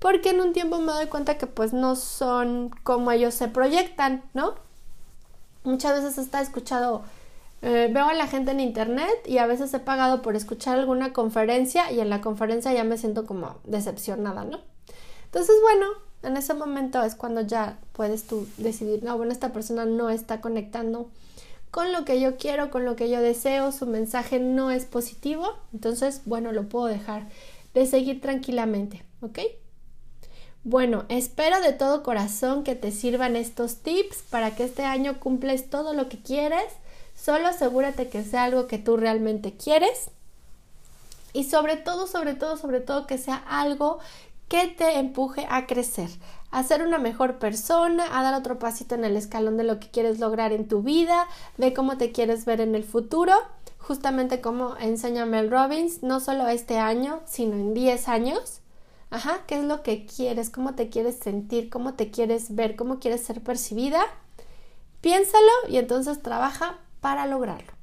porque 0.00 0.30
en 0.30 0.40
un 0.40 0.52
tiempo 0.52 0.80
me 0.80 0.92
doy 0.92 1.06
cuenta 1.06 1.38
que 1.38 1.46
pues 1.46 1.72
no 1.72 1.94
son 1.94 2.70
como 2.82 3.12
ellos 3.12 3.34
se 3.34 3.48
proyectan, 3.48 4.24
¿no? 4.34 4.54
Muchas 5.62 6.02
veces 6.02 6.18
está 6.18 6.40
escuchado, 6.40 7.02
eh, 7.60 7.90
veo 7.92 8.06
a 8.06 8.14
la 8.14 8.26
gente 8.26 8.50
en 8.50 8.60
internet 8.60 9.12
y 9.26 9.38
a 9.38 9.46
veces 9.46 9.72
he 9.74 9.78
pagado 9.78 10.22
por 10.22 10.36
escuchar 10.36 10.78
alguna 10.78 11.12
conferencia 11.12 11.92
y 11.92 12.00
en 12.00 12.08
la 12.08 12.22
conferencia 12.22 12.72
ya 12.72 12.82
me 12.82 12.96
siento 12.96 13.26
como 13.26 13.56
decepcionada, 13.64 14.44
¿no? 14.44 14.60
Entonces, 15.26 15.54
bueno, 15.60 15.86
en 16.22 16.38
ese 16.38 16.54
momento 16.54 17.02
es 17.02 17.14
cuando 17.14 17.42
ya 17.42 17.78
puedes 17.92 18.26
tú 18.26 18.48
decidir, 18.56 19.04
no, 19.04 19.18
bueno, 19.18 19.32
esta 19.32 19.52
persona 19.52 19.84
no 19.84 20.08
está 20.08 20.40
conectando 20.40 21.10
con 21.70 21.92
lo 21.92 22.04
que 22.04 22.20
yo 22.20 22.36
quiero, 22.36 22.70
con 22.70 22.84
lo 22.84 22.96
que 22.96 23.10
yo 23.10 23.20
deseo, 23.20 23.72
su 23.72 23.86
mensaje 23.86 24.40
no 24.40 24.70
es 24.70 24.84
positivo, 24.84 25.54
entonces, 25.72 26.22
bueno, 26.24 26.52
lo 26.52 26.68
puedo 26.68 26.86
dejar 26.86 27.28
de 27.74 27.86
seguir 27.86 28.20
tranquilamente, 28.20 29.04
¿ok? 29.20 29.38
Bueno, 30.62 31.04
espero 31.08 31.60
de 31.60 31.72
todo 31.72 32.02
corazón 32.02 32.64
que 32.64 32.74
te 32.74 32.90
sirvan 32.90 33.34
estos 33.34 33.76
tips 33.76 34.24
para 34.28 34.54
que 34.54 34.64
este 34.64 34.84
año 34.84 35.18
cumples 35.18 35.70
todo 35.70 35.94
lo 35.94 36.08
que 36.10 36.18
quieres. 36.18 36.66
Solo 37.16 37.48
asegúrate 37.48 38.08
que 38.10 38.22
sea 38.22 38.44
algo 38.44 38.66
que 38.66 38.76
tú 38.76 38.98
realmente 38.98 39.54
quieres. 39.54 40.10
Y 41.32 41.44
sobre 41.44 41.76
todo, 41.76 42.06
sobre 42.06 42.34
todo, 42.34 42.58
sobre 42.58 42.80
todo 42.80 43.06
que 43.06 43.16
sea 43.16 43.36
algo 43.36 44.00
que 44.48 44.66
te 44.66 44.98
empuje 44.98 45.46
a 45.48 45.66
crecer, 45.66 46.10
a 46.50 46.62
ser 46.64 46.82
una 46.82 46.98
mejor 46.98 47.38
persona, 47.38 48.18
a 48.18 48.22
dar 48.22 48.34
otro 48.34 48.58
pasito 48.58 48.94
en 48.94 49.04
el 49.04 49.16
escalón 49.16 49.56
de 49.56 49.64
lo 49.64 49.78
que 49.78 49.90
quieres 49.90 50.18
lograr 50.18 50.52
en 50.52 50.68
tu 50.68 50.82
vida, 50.82 51.26
de 51.58 51.72
cómo 51.72 51.96
te 51.96 52.12
quieres 52.12 52.44
ver 52.44 52.60
en 52.60 52.74
el 52.74 52.84
futuro, 52.84 53.34
justamente 53.78 54.40
como 54.40 54.76
enseña 54.78 55.26
Mel 55.26 55.50
Robbins, 55.50 56.02
no 56.02 56.20
solo 56.20 56.48
este 56.48 56.78
año, 56.78 57.20
sino 57.26 57.54
en 57.54 57.74
10 57.74 58.08
años. 58.08 58.60
Ajá, 59.10 59.40
¿qué 59.46 59.56
es 59.56 59.64
lo 59.64 59.82
que 59.82 60.06
quieres? 60.06 60.50
¿Cómo 60.50 60.74
te 60.74 60.88
quieres 60.88 61.16
sentir? 61.16 61.68
¿Cómo 61.70 61.94
te 61.94 62.10
quieres 62.10 62.54
ver? 62.54 62.76
¿Cómo 62.76 63.00
quieres 63.00 63.22
ser 63.22 63.42
percibida? 63.42 64.02
Piénsalo 65.00 65.50
y 65.68 65.78
entonces 65.78 66.22
trabaja 66.22 66.78
para 67.00 67.26
lograrlo. 67.26 67.79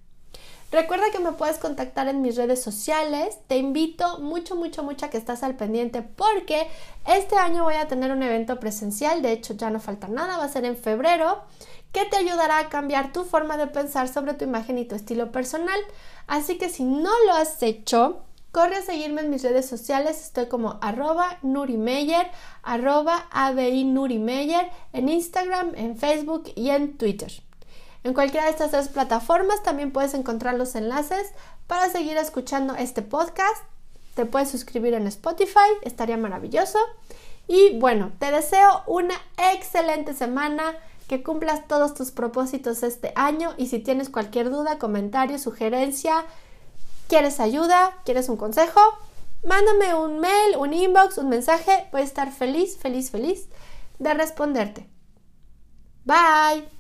Recuerda 0.69 1.11
que 1.11 1.19
me 1.19 1.31
puedes 1.31 1.59
contactar 1.59 2.09
en 2.09 2.21
mis 2.21 2.35
redes 2.35 2.61
sociales. 2.61 3.37
Te 3.47 3.57
invito 3.57 4.19
mucho, 4.19 4.57
mucho, 4.57 4.83
mucho 4.83 5.05
a 5.05 5.09
que 5.09 5.17
estás 5.17 5.41
al 5.43 5.55
pendiente 5.55 6.01
porque 6.01 6.67
este 7.05 7.37
año 7.37 7.63
voy 7.63 7.75
a 7.75 7.87
tener 7.87 8.11
un 8.11 8.21
evento 8.21 8.59
presencial. 8.59 9.21
De 9.21 9.31
hecho, 9.31 9.53
ya 9.53 9.69
no 9.69 9.79
falta 9.79 10.09
nada, 10.09 10.37
va 10.37 10.43
a 10.43 10.49
ser 10.49 10.65
en 10.65 10.75
febrero 10.75 11.41
que 11.93 12.03
te 12.03 12.17
ayudará 12.17 12.59
a 12.59 12.69
cambiar 12.69 13.13
tu 13.13 13.23
forma 13.23 13.55
de 13.55 13.67
pensar 13.67 14.09
sobre 14.09 14.33
tu 14.33 14.43
imagen 14.43 14.77
y 14.77 14.83
tu 14.83 14.95
estilo 14.95 15.31
personal. 15.31 15.79
Así 16.27 16.57
que 16.57 16.67
si 16.67 16.83
no 16.83 17.11
lo 17.25 17.33
has 17.33 17.63
hecho, 17.63 18.23
corre 18.51 18.75
a 18.75 18.81
seguirme 18.81 19.21
en 19.21 19.29
mis 19.29 19.43
redes 19.43 19.67
sociales. 19.67 20.21
Estoy 20.21 20.47
como 20.47 20.79
arroba 20.81 21.37
nurimeyer, 21.43 22.29
arroba 22.61 23.29
Nurimeyer 23.53 24.69
en 24.91 25.07
Instagram, 25.07 25.75
en 25.75 25.97
Facebook 25.97 26.51
y 26.55 26.71
en 26.71 26.97
Twitter. 26.97 27.46
En 28.07 28.13
cualquiera 28.13 28.45
de 28.45 28.51
estas 28.51 28.71
tres 28.71 28.87
plataformas 28.87 29.63
también 29.63 29.91
puedes 29.91 30.13
encontrar 30.13 30.55
los 30.55 30.75
enlaces 30.75 31.33
para 31.67 31.89
seguir 31.89 32.15
escuchando 32.15 32.73
este 32.73 33.01
podcast. 33.01 33.65
Te 34.15 34.25
puedes 34.25 34.49
suscribir 34.49 34.93
en 34.93 35.07
Spotify, 35.07 35.67
estaría 35.81 36.15
maravilloso. 36.15 36.79
Y 37.49 37.77
bueno, 37.79 38.13
te 38.17 38.31
deseo 38.31 38.83
una 38.87 39.13
excelente 39.51 40.13
semana, 40.13 40.77
que 41.09 41.21
cumplas 41.21 41.67
todos 41.67 41.95
tus 41.95 42.11
propósitos 42.11 42.81
este 42.81 43.11
año 43.17 43.53
y 43.57 43.67
si 43.67 43.79
tienes 43.79 44.07
cualquier 44.07 44.51
duda, 44.51 44.79
comentario, 44.79 45.37
sugerencia, 45.37 46.23
quieres 47.09 47.41
ayuda, 47.41 47.97
quieres 48.05 48.29
un 48.29 48.37
consejo, 48.37 48.79
mándame 49.45 49.95
un 49.95 50.19
mail, 50.19 50.55
un 50.57 50.73
inbox, 50.73 51.17
un 51.17 51.27
mensaje, 51.27 51.89
voy 51.91 51.99
a 51.99 52.05
estar 52.05 52.31
feliz, 52.31 52.77
feliz, 52.77 53.11
feliz 53.11 53.49
de 53.99 54.13
responderte. 54.13 54.87
Bye. 56.05 56.76